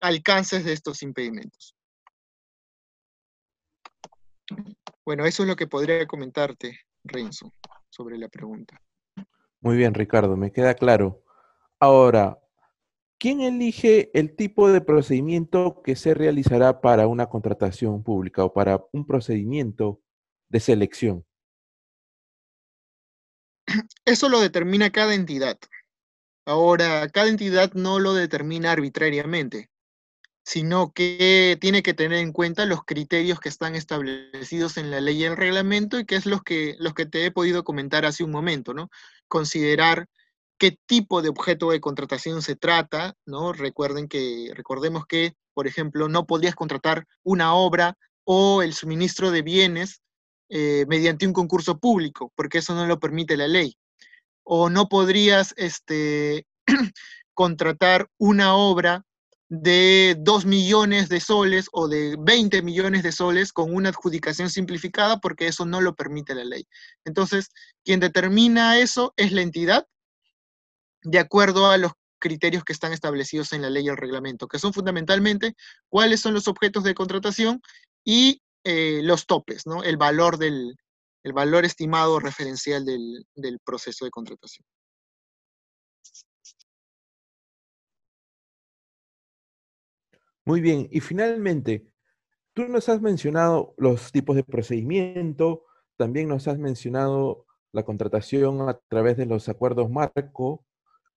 alcances 0.00 0.64
de 0.64 0.72
estos 0.72 1.02
impedimentos. 1.02 1.74
Bueno, 5.04 5.26
eso 5.26 5.42
es 5.42 5.48
lo 5.48 5.56
que 5.56 5.66
podría 5.66 6.06
comentarte, 6.06 6.80
Renzo 7.04 7.52
sobre 7.90 8.18
la 8.18 8.28
pregunta. 8.28 8.80
Muy 9.60 9.76
bien, 9.76 9.94
Ricardo, 9.94 10.36
me 10.36 10.52
queda 10.52 10.74
claro. 10.74 11.22
Ahora, 11.80 12.38
¿quién 13.18 13.40
elige 13.40 14.10
el 14.18 14.36
tipo 14.36 14.70
de 14.70 14.80
procedimiento 14.80 15.82
que 15.82 15.96
se 15.96 16.14
realizará 16.14 16.80
para 16.80 17.06
una 17.06 17.26
contratación 17.28 18.02
pública 18.02 18.44
o 18.44 18.52
para 18.52 18.84
un 18.92 19.06
procedimiento 19.06 20.00
de 20.48 20.60
selección? 20.60 21.24
Eso 24.04 24.28
lo 24.28 24.40
determina 24.40 24.90
cada 24.90 25.14
entidad. 25.14 25.58
Ahora, 26.44 27.08
cada 27.10 27.28
entidad 27.28 27.72
no 27.74 27.98
lo 27.98 28.14
determina 28.14 28.72
arbitrariamente 28.72 29.70
sino 30.48 30.92
que 30.94 31.58
tiene 31.60 31.82
que 31.82 31.92
tener 31.92 32.20
en 32.20 32.32
cuenta 32.32 32.64
los 32.64 32.82
criterios 32.82 33.38
que 33.38 33.50
están 33.50 33.74
establecidos 33.74 34.78
en 34.78 34.90
la 34.90 34.98
ley 35.02 35.20
y 35.20 35.24
el 35.24 35.36
reglamento 35.36 35.98
y 36.00 36.06
que 36.06 36.16
es 36.16 36.24
los 36.24 36.42
que, 36.42 36.74
los 36.78 36.94
que 36.94 37.04
te 37.04 37.26
he 37.26 37.30
podido 37.30 37.64
comentar 37.64 38.06
hace 38.06 38.24
un 38.24 38.30
momento, 38.30 38.72
¿no? 38.72 38.88
Considerar 39.26 40.06
qué 40.56 40.78
tipo 40.86 41.20
de 41.20 41.28
objeto 41.28 41.70
de 41.70 41.82
contratación 41.82 42.40
se 42.40 42.56
trata, 42.56 43.14
¿no? 43.26 43.52
Recuerden 43.52 44.08
que, 44.08 44.50
recordemos 44.54 45.04
que, 45.06 45.34
por 45.52 45.66
ejemplo, 45.66 46.08
no 46.08 46.24
podías 46.24 46.54
contratar 46.54 47.06
una 47.22 47.52
obra 47.52 47.98
o 48.24 48.62
el 48.62 48.72
suministro 48.72 49.30
de 49.30 49.42
bienes 49.42 50.00
eh, 50.48 50.84
mediante 50.88 51.26
un 51.26 51.32
concurso 51.32 51.78
público, 51.78 52.32
porque 52.34 52.58
eso 52.58 52.74
no 52.74 52.86
lo 52.86 52.98
permite 52.98 53.36
la 53.36 53.48
ley. 53.48 53.76
O 54.44 54.70
no 54.70 54.88
podrías 54.88 55.54
este, 55.56 56.46
contratar 57.34 58.08
una 58.18 58.54
obra 58.54 59.04
de 59.48 60.16
2 60.18 60.44
millones 60.44 61.08
de 61.08 61.20
soles 61.20 61.68
o 61.72 61.88
de 61.88 62.16
20 62.18 62.62
millones 62.62 63.02
de 63.02 63.12
soles 63.12 63.52
con 63.52 63.74
una 63.74 63.88
adjudicación 63.88 64.50
simplificada 64.50 65.20
porque 65.20 65.46
eso 65.46 65.64
no 65.64 65.80
lo 65.80 65.94
permite 65.94 66.34
la 66.34 66.44
ley. 66.44 66.66
Entonces, 67.04 67.48
quien 67.84 68.00
determina 68.00 68.78
eso 68.78 69.14
es 69.16 69.32
la 69.32 69.42
entidad 69.42 69.86
de 71.02 71.18
acuerdo 71.18 71.70
a 71.70 71.78
los 71.78 71.92
criterios 72.18 72.64
que 72.64 72.72
están 72.72 72.92
establecidos 72.92 73.52
en 73.52 73.62
la 73.62 73.70
ley 73.70 73.86
y 73.86 73.88
el 73.88 73.96
reglamento, 73.96 74.48
que 74.48 74.58
son 74.58 74.74
fundamentalmente 74.74 75.54
cuáles 75.88 76.20
son 76.20 76.34
los 76.34 76.48
objetos 76.48 76.84
de 76.84 76.94
contratación 76.94 77.62
y 78.04 78.42
eh, 78.68 79.00
los 79.02 79.26
topes, 79.26 79.66
¿no? 79.66 79.82
El 79.82 79.96
valor, 79.96 80.36
del, 80.36 80.76
el 81.24 81.32
valor 81.32 81.64
estimado 81.64 82.20
referencial 82.20 82.84
del, 82.84 83.26
del 83.34 83.58
proceso 83.64 84.04
de 84.04 84.10
contratación. 84.10 84.66
Muy 90.44 90.60
bien, 90.60 90.88
y 90.90 91.00
finalmente, 91.00 91.86
tú 92.54 92.68
nos 92.68 92.88
has 92.88 93.00
mencionado 93.00 93.74
los 93.78 94.12
tipos 94.12 94.36
de 94.36 94.44
procedimiento, 94.44 95.64
también 95.96 96.28
nos 96.28 96.46
has 96.46 96.58
mencionado 96.58 97.46
la 97.72 97.84
contratación 97.84 98.68
a 98.68 98.78
través 98.88 99.16
de 99.16 99.26
los 99.26 99.48
acuerdos 99.48 99.90
marco, 99.90 100.64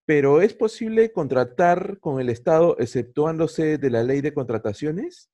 pero 0.06 0.42
¿es 0.42 0.54
posible 0.54 1.12
contratar 1.12 2.00
con 2.00 2.20
el 2.20 2.30
Estado 2.30 2.78
exceptuándose 2.80 3.78
de 3.78 3.90
la 3.90 4.04
ley 4.04 4.22
de 4.22 4.34
contrataciones? 4.34 5.30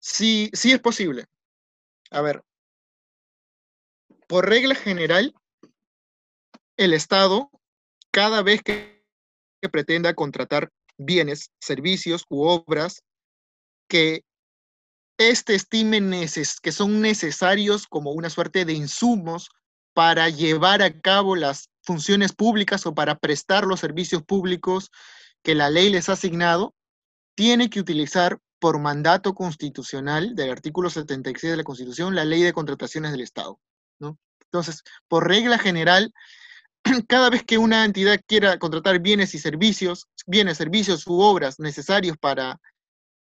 Sí, 0.00 0.50
sí 0.52 0.72
es 0.72 0.80
posible. 0.80 1.26
A 2.10 2.22
ver, 2.22 2.42
por 4.26 4.48
regla 4.48 4.74
general, 4.74 5.34
el 6.76 6.94
Estado, 6.94 7.50
cada 8.10 8.42
vez 8.42 8.62
que 8.62 9.04
pretenda 9.70 10.14
contratar 10.14 10.70
bienes, 10.96 11.50
servicios 11.60 12.24
u 12.28 12.44
obras 12.44 13.02
que 13.88 14.24
éste 15.18 15.54
estime 15.54 16.00
que 16.62 16.72
son 16.72 17.02
necesarios 17.02 17.86
como 17.86 18.12
una 18.12 18.30
suerte 18.30 18.64
de 18.64 18.72
insumos 18.72 19.50
para 19.92 20.30
llevar 20.30 20.82
a 20.82 20.98
cabo 20.98 21.36
las 21.36 21.68
funciones 21.82 22.32
públicas 22.32 22.86
o 22.86 22.94
para 22.94 23.18
prestar 23.18 23.64
los 23.64 23.80
servicios 23.80 24.22
públicos 24.22 24.90
que 25.42 25.54
la 25.54 25.68
ley 25.68 25.90
les 25.90 26.08
ha 26.08 26.12
asignado, 26.12 26.74
tiene 27.34 27.68
que 27.68 27.80
utilizar 27.80 28.38
por 28.60 28.78
mandato 28.78 29.34
constitucional 29.34 30.36
del 30.36 30.50
artículo 30.50 30.90
76 30.90 31.50
de 31.50 31.56
la 31.56 31.64
Constitución 31.64 32.14
la 32.14 32.24
ley 32.24 32.42
de 32.42 32.52
contrataciones 32.52 33.10
del 33.10 33.22
Estado. 33.22 33.58
Entonces, 34.52 34.82
por 35.08 35.28
regla 35.28 35.58
general, 35.58 36.12
cada 37.08 37.30
vez 37.30 37.44
que 37.44 37.58
una 37.58 37.84
entidad 37.84 38.20
quiera 38.26 38.58
contratar 38.58 38.98
bienes 38.98 39.34
y 39.34 39.38
servicios, 39.38 40.08
bienes, 40.26 40.58
servicios 40.58 41.06
u 41.06 41.20
obras 41.20 41.60
necesarios 41.60 42.16
para, 42.18 42.60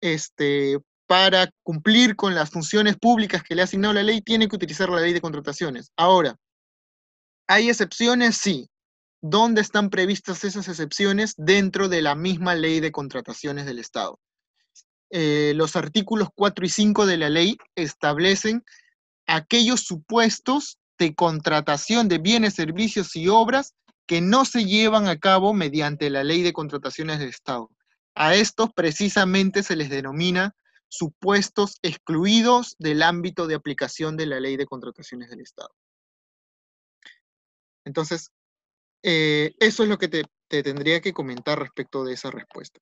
este, 0.02 0.80
para 1.08 1.50
cumplir 1.64 2.16
con 2.16 2.34
las 2.34 2.50
funciones 2.50 2.96
públicas 2.98 3.44
que 3.44 3.56
le 3.56 3.62
ha 3.62 3.66
asignado 3.66 3.94
la 3.94 4.04
ley, 4.04 4.22
tiene 4.22 4.48
que 4.48 4.56
utilizar 4.56 4.90
la 4.90 5.02
ley 5.02 5.12
de 5.12 5.22
contrataciones. 5.22 5.92
Ahora, 5.98 6.38
¿hay 7.48 7.70
excepciones? 7.70 8.38
Sí. 8.38 8.70
¿Dónde 9.22 9.62
están 9.62 9.90
previstas 9.90 10.44
esas 10.46 10.68
excepciones? 10.68 11.34
Dentro 11.38 11.90
de 11.90 12.02
la 12.02 12.16
misma 12.16 12.56
ley 12.56 12.80
de 12.80 12.92
contrataciones 12.92 13.66
del 13.66 13.80
Estado. 13.80 14.18
Eh, 15.12 15.54
los 15.56 15.76
artículos 15.76 16.30
4 16.34 16.66
y 16.66 16.70
5 16.70 17.06
de 17.06 17.18
la 17.18 17.30
ley 17.30 17.58
establecen 17.76 18.64
aquellos 19.28 19.82
supuestos 19.82 20.80
de 20.98 21.14
contratación 21.16 22.08
de 22.08 22.18
bienes, 22.18 22.54
servicios 22.54 23.16
y 23.16 23.28
obras 23.28 23.74
que 24.08 24.22
no 24.22 24.46
se 24.46 24.66
llevan 24.66 25.08
a 25.08 25.20
cabo 25.20 25.54
mediante 25.54 26.10
la 26.10 26.24
ley 26.24 26.42
de 26.42 26.54
contrataciones 26.54 27.20
del 27.20 27.30
Estado. 27.30 27.70
A 28.16 28.36
estos 28.36 28.72
precisamente 28.74 29.64
se 29.64 29.76
les 29.76 29.90
denomina 29.90 30.56
supuestos 30.90 31.78
excluidos 31.82 32.76
del 32.78 33.02
ámbito 33.04 33.48
de 33.48 33.56
aplicación 33.56 34.18
de 34.18 34.26
la 34.26 34.40
ley 34.40 34.58
de 34.58 34.66
contrataciones 34.66 35.30
del 35.30 35.42
Estado. 35.42 35.74
Entonces, 37.86 38.32
eh, 39.04 39.56
eso 39.60 39.84
es 39.84 39.90
lo 39.90 39.98
que 39.98 40.10
te, 40.10 40.24
tendría 40.48 41.02
que 41.02 41.14
comentar 41.14 41.60
respecto 41.60 42.04
de 42.04 42.14
esa 42.14 42.30
respuesta, 42.30 42.80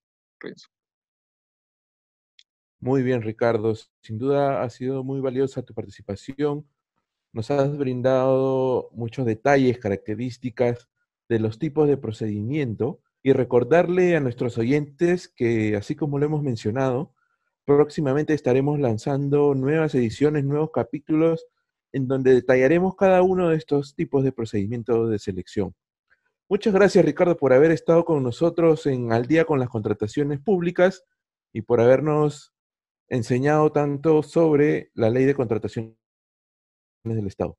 Muy 2.81 3.03
bien, 3.03 3.21
Ricardo. 3.21 3.73
Sin 4.01 4.17
duda 4.17 4.63
ha 4.63 4.69
sido 4.69 5.03
muy 5.03 5.19
valiosa 5.19 5.63
tu 5.63 5.73
participación. 5.73 6.65
Nos 7.33 7.51
has 7.51 7.77
brindado 7.77 8.89
muchos 8.93 9.25
detalles, 9.25 9.79
características 9.79 10.89
de 11.27 11.39
los 11.39 11.59
tipos 11.59 11.87
de 11.89 11.97
procedimiento 11.97 13.01
y 13.21 13.33
recordarle 13.33 14.15
a 14.15 14.21
nuestros 14.21 14.57
oyentes 14.57 15.27
que, 15.27 15.75
así 15.75 15.95
como 15.95 16.19
lo 16.19 16.25
hemos 16.25 16.41
mencionado, 16.41 17.13
próximamente 17.65 18.33
estaremos 18.33 18.79
lanzando 18.79 19.53
nuevas 19.55 19.93
ediciones, 19.93 20.45
nuevos 20.45 20.71
capítulos 20.71 21.45
en 21.91 22.07
donde 22.07 22.33
detallaremos 22.33 22.95
cada 22.95 23.21
uno 23.23 23.49
de 23.49 23.57
estos 23.57 23.93
tipos 23.93 24.23
de 24.23 24.31
procedimientos 24.31 25.09
de 25.09 25.19
selección. 25.19 25.75
Muchas 26.47 26.73
gracias, 26.73 27.03
Ricardo, 27.05 27.35
por 27.37 27.53
haber 27.53 27.71
estado 27.71 28.05
con 28.05 28.23
nosotros 28.23 28.85
en 28.85 29.11
Al 29.11 29.27
día 29.27 29.45
con 29.45 29.59
las 29.59 29.69
contrataciones 29.69 30.39
públicas 30.39 31.03
y 31.53 31.61
por 31.61 31.81
habernos 31.81 32.53
enseñado 33.09 33.71
tanto 33.71 34.23
sobre 34.23 34.91
la 34.93 35.09
ley 35.09 35.25
de 35.25 35.35
contratación 35.35 35.97
del 37.03 37.27
Estado. 37.27 37.57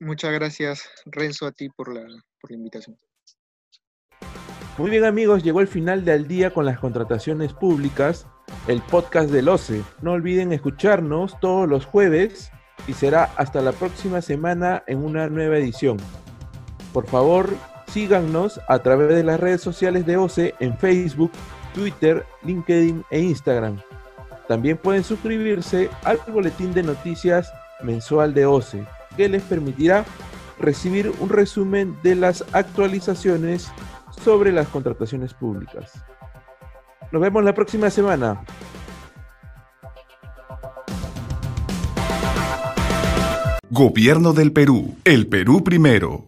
Muchas 0.00 0.32
gracias, 0.32 0.88
Renzo, 1.06 1.46
a 1.46 1.52
ti 1.52 1.68
por 1.68 1.92
la, 1.92 2.04
por 2.40 2.50
la 2.50 2.56
invitación. 2.56 2.98
Muy 4.76 4.90
bien 4.90 5.04
amigos, 5.04 5.44
llegó 5.44 5.60
el 5.60 5.68
final 5.68 6.04
del 6.04 6.26
día 6.26 6.52
con 6.52 6.66
las 6.66 6.80
contrataciones 6.80 7.52
públicas, 7.52 8.26
el 8.66 8.82
podcast 8.82 9.30
del 9.30 9.48
OCE. 9.48 9.84
No 10.02 10.12
olviden 10.12 10.52
escucharnos 10.52 11.38
todos 11.38 11.68
los 11.68 11.86
jueves 11.86 12.50
y 12.88 12.92
será 12.92 13.24
hasta 13.36 13.62
la 13.62 13.70
próxima 13.70 14.20
semana 14.20 14.82
en 14.88 14.98
una 15.04 15.28
nueva 15.28 15.58
edición. 15.58 15.96
Por 16.92 17.06
favor, 17.06 17.48
síganos 17.86 18.60
a 18.66 18.80
través 18.80 19.10
de 19.10 19.22
las 19.22 19.38
redes 19.38 19.60
sociales 19.60 20.06
de 20.06 20.16
OCE 20.16 20.54
en 20.58 20.76
Facebook, 20.76 21.30
Twitter, 21.74 22.24
LinkedIn 22.42 23.04
e 23.10 23.20
Instagram. 23.20 23.78
También 24.48 24.78
pueden 24.78 25.04
suscribirse 25.04 25.90
al 26.04 26.18
boletín 26.28 26.72
de 26.72 26.82
noticias 26.82 27.52
mensual 27.82 28.32
de 28.32 28.46
OCE, 28.46 28.86
que 29.16 29.28
les 29.28 29.42
permitirá 29.42 30.04
recibir 30.58 31.12
un 31.20 31.28
resumen 31.28 31.96
de 32.02 32.14
las 32.14 32.44
actualizaciones 32.52 33.70
sobre 34.22 34.52
las 34.52 34.68
contrataciones 34.68 35.34
públicas. 35.34 35.92
Nos 37.12 37.20
vemos 37.20 37.44
la 37.44 37.54
próxima 37.54 37.90
semana. 37.90 38.44
Gobierno 43.70 44.32
del 44.32 44.52
Perú. 44.52 44.96
El 45.04 45.26
Perú 45.26 45.64
primero. 45.64 46.22